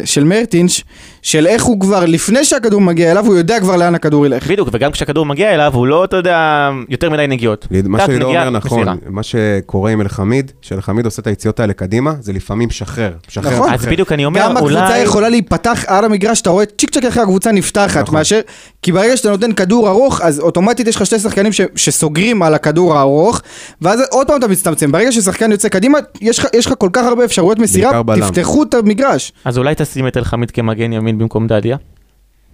[0.00, 0.84] אה, של מרטינש,
[1.26, 4.46] של איך הוא כבר, לפני שהכדור מגיע אליו, הוא יודע כבר לאן הכדור ילך.
[4.46, 7.66] בדיוק, וגם כשהכדור מגיע אליו, הוא לא, אתה יודע, יותר מדי נגיעות.
[7.84, 8.94] מה שלידור נגיעה, אומר נכון, מסירה.
[9.08, 13.12] מה שקורה עם אלחמיד, שאלחמיד עושה את היציאות האלה קדימה, זה לפעמים משחרר.
[13.28, 13.52] משחרר.
[13.52, 13.72] נכון.
[13.72, 13.86] אז.
[13.86, 14.98] בדיוק אני אומר, גם הקבוצה אולי...
[14.98, 18.14] יכולה להיפתח על המגרש, אתה רואה צ'יק צ'ק איך הקבוצה נפתחת, נכון.
[18.14, 18.40] מאשר,
[18.82, 22.54] כי ברגע שאתה נותן כדור ארוך, אז אוטומטית יש לך שתי שחקנים ש, שסוגרים על
[22.54, 23.40] הכדור הארוך,
[23.82, 27.58] ואז עוד פעם אתה מצטמצם, ברגע ששחקן יוצא קדימה, יש לך, כל כך הרבה אפשרויות
[27.58, 28.02] מסירה.
[28.20, 29.32] תפתחו את המגרש.
[29.44, 31.76] אז אולי תשים את אלחמיד כמגן ימין במקום דדיה?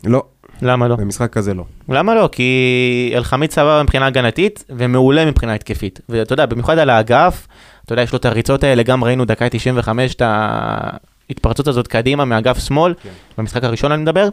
[0.04, 0.22] לא,
[0.62, 0.96] למה לא?
[0.96, 1.64] במשחק כזה לא.
[1.88, 2.28] למה לא?
[2.32, 6.00] כי אלחמיד סבבה מבחינה הגנתית ומעולה מבחינה התקפית.
[6.08, 7.46] ואתה יודע, במיוחד על האגף,
[7.84, 12.24] אתה יודע, יש לו את הריצות האלה, גם ראינו דקה 95 את ההתפרצות הזאת קדימה
[12.24, 12.94] מאגף שמאל,
[13.38, 14.28] במשחק הראשון אני מדבר.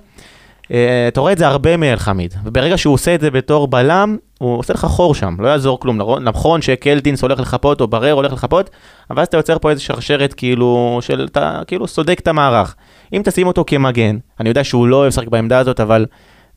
[0.72, 4.58] אה, אתה רואה את זה הרבה מאלחמיד, וברגע שהוא עושה את זה בתור בלם, הוא
[4.58, 5.98] עושה לך חור שם, לא יעזור כלום.
[5.98, 8.70] נכון- נכון שקלטינס הולך לחפות או ברר הולך לחפות,
[9.10, 12.76] אבל אז אתה יוצר פה איזה שרשרת כאילו, של אתה כאילו סודק את המערך.
[13.14, 16.06] אם תשים אותו כמגן, אני יודע שהוא לא אוהב לשחק בעמדה הזאת, אבל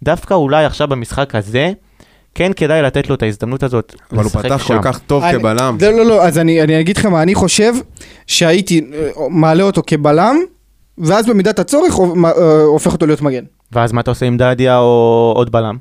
[0.02, 1.72] דווקא אולי עכשיו במשחק הזה,
[2.34, 4.76] כן כדאי לתת לו את ההזדמנות הזאת אבל הוא פתח שם.
[4.76, 5.78] כל כך טוב אני- כבלם.
[5.82, 7.72] לא, לא, לא, אז אני, אני אגיד לך מה אני חושב,
[8.26, 10.36] שהייתי אה, מעלה אותו כבלם,
[10.98, 12.30] ואז במידת הצורך אה,
[12.62, 13.44] הופך אותו להיות מגן.
[13.72, 15.76] ואז מה אתה עושה עם דדיה או עוד בלם?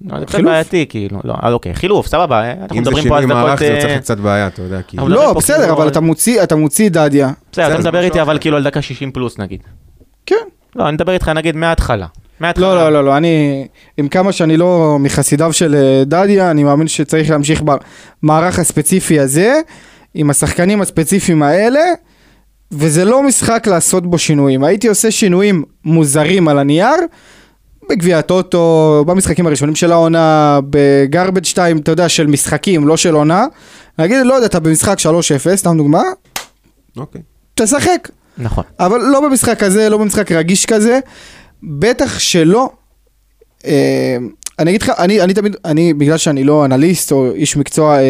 [0.00, 0.40] לא, זה קצת.
[0.40, 3.36] בעייתי, כאילו, לא, אה, אוקיי, חילוף, סבבה, אה, אנחנו אם זה מדברים פה על שינוי
[3.36, 3.80] מערך דקות...
[3.80, 4.76] זה אה, לך קצת בעיה, אתה יודע.
[4.76, 7.30] אבל- מדברים לא, בסדר, כאילו אבל אתה מוציא, אתה מוציא דדיה.
[7.52, 8.38] בסדר, אתה מדבר זה איתי אבל.
[8.38, 9.60] כאילו על דקה 60 פלוס נגיד.
[10.26, 10.36] כן.
[10.76, 12.06] לא, אני מדבר איתך נגיד מההתחלה.
[12.40, 12.66] מההתחלה.
[12.66, 17.30] לא, לא, לא, לא, אני, עם כמה שאני לא מחסידיו של דדיה, אני מאמין שצריך
[17.30, 17.62] להמשיך
[18.22, 19.60] במערך הספציפי הזה,
[20.14, 21.80] עם השחקנים הספציפיים האלה,
[22.72, 24.64] וזה לא משחק לעשות בו שינויים.
[24.64, 26.96] הייתי עושה שינויים מוזרים על הנייר,
[27.90, 33.46] בגביע הטוטו, במשחקים הראשונים של העונה, בגרבג' 2, אתה יודע, של משחקים, לא של עונה.
[33.98, 36.02] נגיד, לא יודע, אתה במשחק 3-0, סתם דוגמה,
[36.96, 37.20] אוקיי.
[37.54, 38.08] תשחק.
[38.38, 38.64] נכון.
[38.80, 40.98] אבל לא במשחק כזה, לא במשחק רגיש כזה,
[41.62, 42.70] בטח שלא.
[43.66, 44.16] אה,
[44.58, 48.02] אני אגיד לך, אני, אני תמיד, אני, בגלל שאני לא אנליסט או איש מקצוע אה,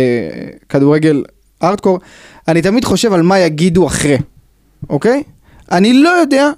[0.69, 1.25] כדורגל
[1.63, 1.99] ארדקור,
[2.49, 4.19] אני תמיד חושב על מה יגידו אחרי,
[4.91, 5.23] אוקיי?
[5.73, 6.51] אני לא יודע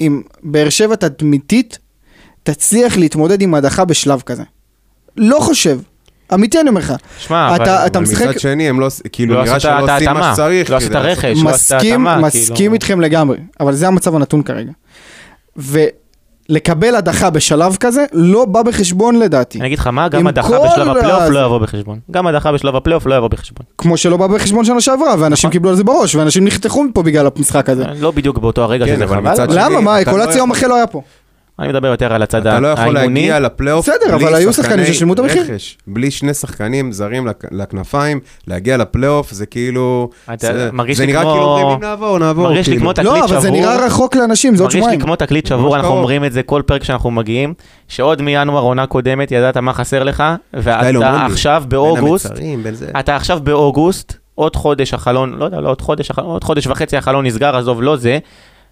[0.00, 1.78] אם באר שבע תדמיתית
[2.42, 4.42] תצליח להתמודד עם הדחה בשלב כזה.
[5.16, 5.78] לא חושב.
[6.34, 6.92] אמיתי אני אומר לך.
[7.18, 7.64] שמע, אבל...
[7.64, 10.70] אתה- אתה אבל משחק- מצד שני, הם לא, כאילו, לא נראה שלא עושים מה שצריך.
[10.70, 11.38] לא עשית כדי לעשות- רכש.
[11.44, 12.74] לא עשית מסכים, התאמה, מסכים כאילו.
[12.74, 14.70] איתכם לגמרי, אבל זה המצב הנתון כרגע.
[16.48, 19.58] ולקבל הדחה בשלב כזה לא בא בחשבון לדעתי.
[19.58, 21.98] אני אגיד לך מה, גם הדחה בשלב הפלייאוף לא יבוא בחשבון.
[22.10, 23.66] גם הדחה בשלב הפלייאוף לא יבוא בחשבון.
[23.78, 25.50] כמו שלא בא בחשבון שנה שעברה, ואנשים נכון.
[25.50, 27.84] קיבלו על זה בראש, ואנשים נחתכו מפה בגלל המשחק הזה.
[28.00, 29.34] לא בדיוק באותו הרגע כן, שזה חבל.
[29.50, 29.80] למה?
[29.80, 31.02] מה, אתה לא קולציה יום אחרי לא היה פה.
[31.60, 33.20] אני מדבר יותר על הצד אתה לא יכול האימוני.
[33.20, 35.42] להגיע לפלייאוף בסדר, בלי אבל היו שחקנים שחקני ששילמו את המחיר.
[35.42, 35.78] רכש.
[35.86, 40.10] בלי שני שחקנים זרים לכ- לכנפיים, להגיע לפלייאוף זה כאילו...
[40.34, 42.44] אתה זה- מרגיש זה לי נראה כמו- כאילו אומרים נעבור, נעבור.
[42.44, 42.80] מרגיש לי כאילו.
[42.80, 43.24] כמו תקליט לא, שבור.
[43.36, 45.00] אבל זה נראה רחוק לאנשים, זה עוד מרגיש לי שבועיים.
[45.00, 45.90] כמו תקליט שבור, אנחנו.
[45.92, 47.54] אומרים את זה כל פרק שאנחנו מגיעים,
[47.88, 50.98] שעוד מינואר עונה קודמת ידעת מה חסר לך, ואתה לי.
[51.32, 52.32] עכשיו באוגוסט.
[53.00, 57.26] אתה עכשיו באוגוסט, עוד חודש החלון, לא יודע, לא עוד חודש, עוד חודש וחצי החלון
[57.26, 58.18] נסגר, עזוב, לא זה.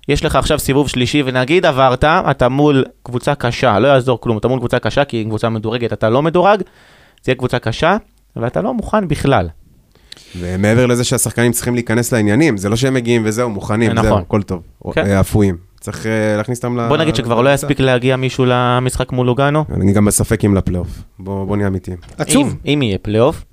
[0.09, 4.49] יש לך עכשיו סיבוב שלישי, ונגיד עברת, אתה מול קבוצה קשה, לא יעזור כלום, אתה
[4.49, 6.61] מול קבוצה קשה, כי היא קבוצה מדורגת, אתה לא מדורג,
[7.23, 7.97] זה יהיה קבוצה קשה,
[8.37, 9.49] ואתה לא מוכן בכלל.
[10.39, 14.09] ומעבר לזה שהשחקנים צריכים להיכנס לעניינים, זה לא שהם מגיעים וזהו, מוכנים, נכון.
[14.09, 14.63] זהו, הכל טוב.
[14.93, 15.07] כן.
[15.07, 15.57] אה, אפויים.
[15.81, 16.89] צריך אה, להכניס אותם ל...
[16.89, 17.55] בוא נגיד שכבר לא.
[17.55, 19.65] יספיק להגיע מישהו למשחק מול לוגאנו.
[19.75, 20.89] אני גם בספק אם לפלייאוף.
[21.19, 21.97] בוא נהיה אמיתיים.
[22.19, 22.57] עצוב.
[22.67, 23.45] אם יהיה פלייאוף.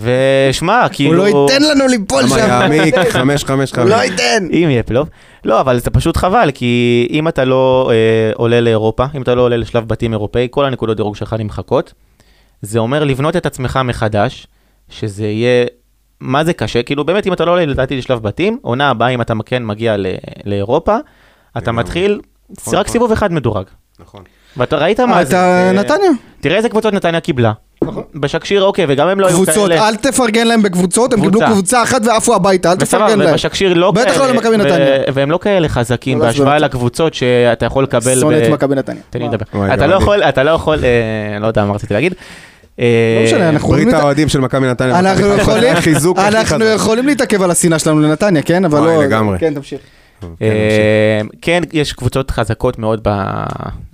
[0.00, 1.26] ושמע, כאילו...
[1.26, 2.38] הוא לא ייתן לנו ליפול שם.
[2.38, 2.94] יעמיק?
[3.10, 3.90] חמש, חמש, הוא חמש.
[3.90, 4.46] לא ייתן.
[4.52, 5.08] אם יהיה פלייאוף.
[5.44, 9.42] לא, אבל זה פשוט חבל, כי אם אתה לא אה, עולה לאירופה, אם אתה לא
[9.42, 11.92] עולה לשלב בתים אירופאי, כל הנקודות דירוג שלך נמחקות.
[12.62, 14.46] זה אומר לבנות את עצמך מחדש,
[14.88, 15.66] שזה יהיה...
[16.20, 16.82] מה זה קשה?
[16.82, 19.96] כאילו באמת, אם אתה לא עולה לדעתי לשלב בתים, עונה הבאה, אם אתה כן מגיע
[19.96, 20.06] ל-
[20.44, 20.96] לאירופה,
[21.58, 21.72] אתה.
[21.72, 22.20] מתחיל
[22.50, 22.92] נכון, רק נכון.
[22.92, 23.64] סיבוב אחד מדורג.
[24.00, 24.22] נכון.
[24.56, 25.30] ואתה ראית מה זה?
[25.30, 26.10] אתה נתניה.
[26.40, 27.52] תראה איזה קבוצות נתניה קיבלה.
[28.14, 29.88] בשקשיר אוקיי, וגם הם לא היו קבוצות, כאלה.
[29.88, 31.82] אל תפרגן להם בקבוצות, הם קיבלו קבוצה.
[31.82, 33.30] אחת ועפו הביתה, אל תפרגן להם.
[33.30, 34.06] ובשקשיר לא כאלה.
[34.06, 34.86] בטח לא למכבי ו- נתניה.
[35.14, 36.64] והם לא כאלה חזקים לא, בהשוואה עזוב.
[36.64, 38.20] לקבוצות שאתה יכול לקבל.
[38.20, 39.02] שונא ב- את מכבי נתניה.
[39.10, 39.74] תן לי לדבר.
[39.74, 39.94] אתה לא.
[39.94, 42.14] יכול, אתה לא יכול, אה, לא יודע מה רציתי להגיד.
[42.78, 44.98] לא אה, משנה, אנחנו יכולים ברית האוהדים של מכבי נתניה.
[44.98, 45.26] אנחנו
[46.74, 48.64] יכולים- להתעכב על השנאה שלנו לנתניה, כן?
[48.64, 49.04] אבל לא...
[49.04, 49.38] לגמרי.
[49.38, 49.80] כן, תמשיך.
[50.20, 50.42] כן, נמשיך.
[50.42, 53.44] אה, כן, יש קבוצות חזקות מאוד ב-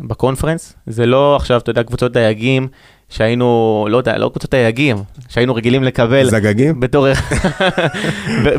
[0.01, 0.73] בקונפרנס.
[0.87, 2.69] זה לא עכשיו, אתה יודע, קבוצות דייגים
[3.09, 4.97] שהיינו, לא יודע, לא קבוצות דייגים,
[5.29, 6.31] שהיינו רגילים לקבל.
[6.31, 6.81] זגגים?
[6.81, 7.07] בתור...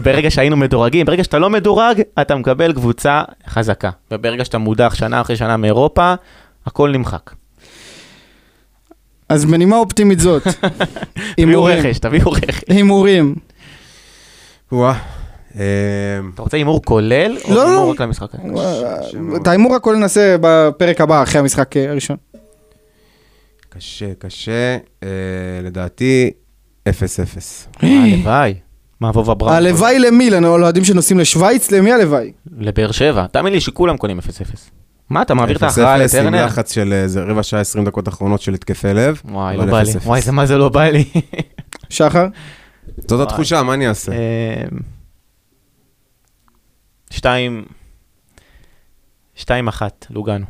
[0.03, 3.89] ברגע שהיינו מדורגים, ברגע שאתה לא מדורג, אתה מקבל קבוצה חזקה.
[4.11, 6.13] וברגע שאתה מודח שנה אחרי שנה מאירופה,
[6.65, 7.31] הכל נמחק.
[9.29, 10.43] אז בנימה אופטימית זאת,
[11.37, 12.61] תביאו רכש, תביאו רכש.
[12.67, 13.35] הימורים,
[14.71, 14.93] וואה.
[15.59, 15.63] אה,
[16.33, 17.69] אתה רוצה הימור כולל, או לא, לא.
[17.69, 18.27] הימור רק למשחק?
[19.35, 22.17] את ההימור הכל נעשה בפרק הבא, אחרי המשחק אה, הראשון.
[23.75, 24.77] קשה, קשה.
[25.03, 25.09] אה,
[25.63, 26.31] לדעתי,
[26.89, 26.91] 0-0.
[27.79, 28.53] הלוואי.
[28.99, 29.53] מעבוב אברהם.
[29.53, 30.29] הלוואי למי?
[30.29, 31.71] לאוהדים שנוסעים לשוויץ?
[31.71, 32.31] למי הלוואי?
[32.57, 33.27] לבאר שבע.
[33.27, 34.21] תאמין לי שכולם קונים 0-0.
[35.09, 36.45] מה, אתה מעביר את ההכרעה 0-0 עם לטרנר?
[36.45, 39.21] לחץ של איזה רבע שעה, 20 דקות אחרונות של התקפי לב.
[39.25, 39.91] וואי, לא בא לי.
[39.93, 39.95] 0-0.
[40.05, 41.05] וואי, זה מה זה לא בא לי.
[41.89, 42.27] שחר?
[43.07, 44.11] זאת התחושה, מה אני אעשה?
[44.11, 44.63] אה,
[47.09, 47.65] שתיים...
[49.35, 50.45] שתיים אחת, לוגנו.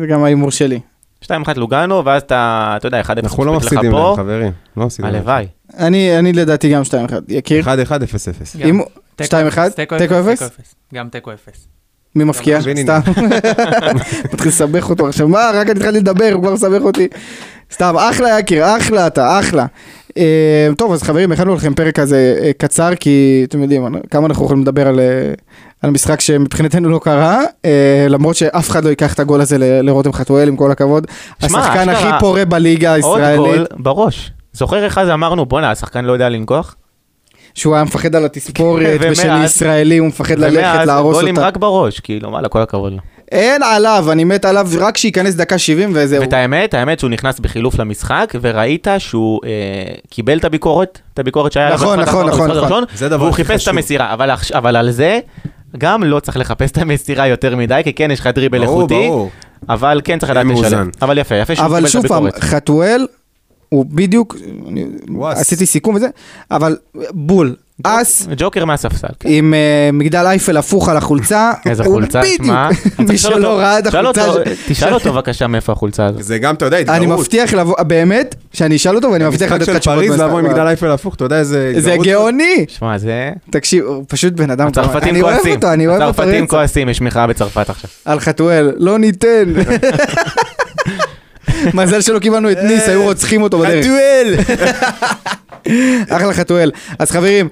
[0.00, 0.80] זה גם ההימור שלי.
[1.20, 3.98] שתיים אחת לוגנו, ואז אתה, אתה יודע, אחד אפס אנחנו לא מספיק לך מפסידים פה.
[4.08, 4.52] להם, חברים.
[4.76, 5.16] לא מפסידים להם.
[5.20, 5.46] הלוואי.
[5.78, 6.94] אני אני לדעתי גם 2-1.
[7.28, 7.64] יקיר?
[7.64, 7.70] 1-1, 0-0.
[8.58, 8.66] גם.
[8.66, 9.58] הימור- תיקו 2-1?
[9.58, 10.38] אפס, תיקו תיקו אפס, אפס?
[10.42, 10.74] תיקו אפס.
[10.94, 11.66] גם תיקו אפס.
[12.16, 12.58] מי מפקיע?
[12.60, 13.00] סתם.
[14.32, 17.08] מתחיל לסבך אותו עכשיו, מה, רק אני התחלתי לדבר, הוא כבר מסבך אותי.
[17.72, 19.66] סתם, אחלה יקיר, אחלה אתה, אחלה.
[20.18, 24.44] אה, טוב, אז חברים, הכנו לכם פרק כזה אה, קצר, כי אתם יודעים, כמה אנחנו
[24.44, 25.00] יכולים לדבר על...
[25.82, 29.80] על משחק שמבחינתנו לא קרה, אה, למרות שאף אחד לא ייקח את הגול הזה ל-
[29.86, 31.06] לרותם חתואל, עם כל הכבוד.
[31.46, 34.30] שמע, השחקן הכי פורה בליגה עוד הישראלית, גול בראש.
[34.52, 36.76] זוכר איך אז אמרנו, בואנה, השחקן לא יודע לנגוח?
[37.54, 41.46] שהוא היה מפחד על התספורת, ומאז- ושל ישראלי הוא מפחד ללכת, ומאז להרוס גולים אותה.
[41.46, 42.98] רק בראש, כאילו, וואלה, כל הכבוד לו.
[43.32, 46.20] אין עליו, אני מת עליו, רק שייכנס דקה 70 וזהו.
[46.20, 49.50] ואת האמת, האמת שהוא נכנס בחילוף למשחק, וראית שהוא אה,
[50.10, 52.58] קיבל את הביקורת, את הביקורת שהיה נכון, נכון, נכון, נכון.
[52.62, 53.68] הראשון, זה דבר והוא חיפש את.
[53.68, 55.18] המסירה, אבל, אבל על זה,
[55.78, 59.10] גם לא צריך לחפש את המסירה יותר מדי, כי כן, יש לך דריבל איכותי.
[59.68, 60.46] אבל כן צריך לדעת.
[60.46, 60.90] לשלם.
[61.02, 62.44] אבל יפה, יפה שהוא אבל קיבל את שוב פעם, הביקורת.
[62.44, 63.06] חתואל,
[63.70, 64.36] הוא בדיוק.
[65.22, 66.08] עשיתי סיכום וזה,
[66.50, 66.76] אבל
[67.10, 69.06] בול, אס ג'וקר מהספסל.
[69.20, 69.28] כן.
[69.32, 72.68] עם אה, מגדל אייפל הפוך על החולצה, איזה חולצה, שמע.
[72.72, 74.26] צריך מי שלא ראה את החולצה,
[74.68, 76.22] תשאל אותו בבקשה מאיפה החולצה הזאת.
[76.22, 76.96] זה גם, אתה יודע, התגרות.
[76.98, 79.98] אני מבטיח לבוא, באמת, שאני אשאל אותו ואני מבטיח לתת משחק לך של תשובות.
[79.98, 80.20] פריז.
[80.20, 81.72] לבוא עם מגדל אייפל הפוך, אתה יודע איזה...
[81.78, 81.96] זה?
[82.02, 83.30] גאוני, שמע, זה...
[83.50, 85.54] תקשיב, הוא פשוט בן אדם, הצרפתים אני אוהב כועסים.
[85.54, 86.46] אותו, אני אוהב אותו הצרפתים.
[86.46, 87.90] כועסים, יש מחאה בצרפת עכשיו.
[88.04, 89.52] על חתואל, לא ניתן.
[91.74, 93.84] מזל שלא קיבלנו את ניס, היו רוצחים אותו בדרך.
[93.84, 94.34] חתואל!
[96.16, 96.70] אחלה חתואל.
[96.98, 97.48] אז חברים,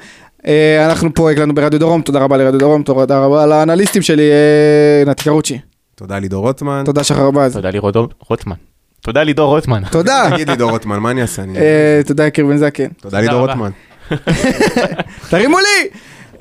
[0.46, 5.10] אה, אנחנו פה הקלטנו ברדיו דרום, תודה רבה לרדיו דרום, תודה רבה לאנליסטים שלי, אה,
[5.10, 5.58] נתי קרוצ'י.
[5.94, 6.82] תודה לידור רוטמן.
[6.84, 7.52] תודה שחר בז.
[7.52, 7.92] תודה לידור
[8.28, 8.56] רוטמן.
[9.02, 9.82] תודה לידור רוטמן.
[9.90, 10.28] תודה.
[10.34, 11.42] תגיד לידור רוטמן, מה אני אעשה?
[11.56, 12.88] אה, תודה יקיר בן זקן.
[12.88, 13.40] תודה לידור.
[13.40, 13.70] רוטמן.
[15.30, 15.88] תרימו לי!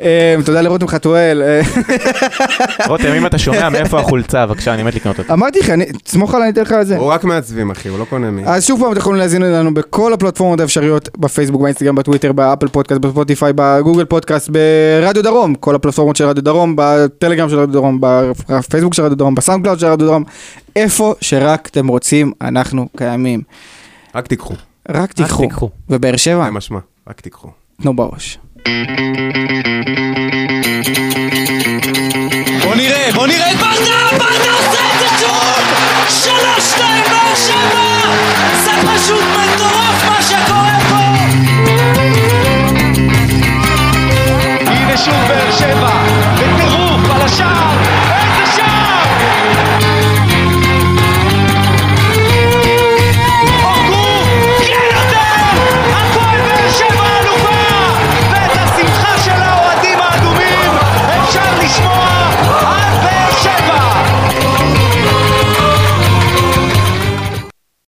[0.01, 1.41] אה, תודה לרותם חתואל.
[1.45, 1.61] אה,
[2.87, 5.33] רותם, אם אתה שומע מאיפה החולצה, בבקשה, אני מת לקנות אותה.
[5.33, 6.97] אמרתי לך, אני- תסמוך עליי, אני אתן לך על זה.
[6.97, 8.41] הוא רק מעצבים, אחי, הוא לא קונה מי.
[8.45, 13.01] אז שוב פעם אתם יכולים להזין לנו בכל הפלטפורמות האפשריות, בפייסבוק, באינסטגרם, בטוויטר, באפל פודקאסט,
[13.01, 18.93] בספוטיפיי, בגוגל פודקאסט, ברדיו דרום, כל הפלטפורמות של רדיו דרום, בטלגרם של רדיו דרום, בפייסבוק
[18.93, 20.23] של רדיו דרום, בסאונד קלאוד של רדיו דרום,
[20.75, 23.41] איפה שרק אתם רוצים, אנחנו קיימים.
[24.15, 24.53] רק תיקחו,
[24.89, 25.43] רק תיקחו.
[25.43, 25.69] תיקחו.
[25.89, 26.79] ובאר שבע, זה משמע,
[27.09, 27.47] רק תיקחו.
[27.81, 28.39] תנו בראש.
[32.63, 34.17] בוא נראה, בוא נראה את ברדה!
[34.17, 35.61] ברדה עושה את זה שוב!
[36.09, 37.85] שלוש, שתיים, לא באר שבע!
[38.63, 41.01] זה פשוט מטורף מה שקורה פה!
[44.71, 46.03] הנה שוב באר שבע,
[46.35, 47.76] בטירוף על השער!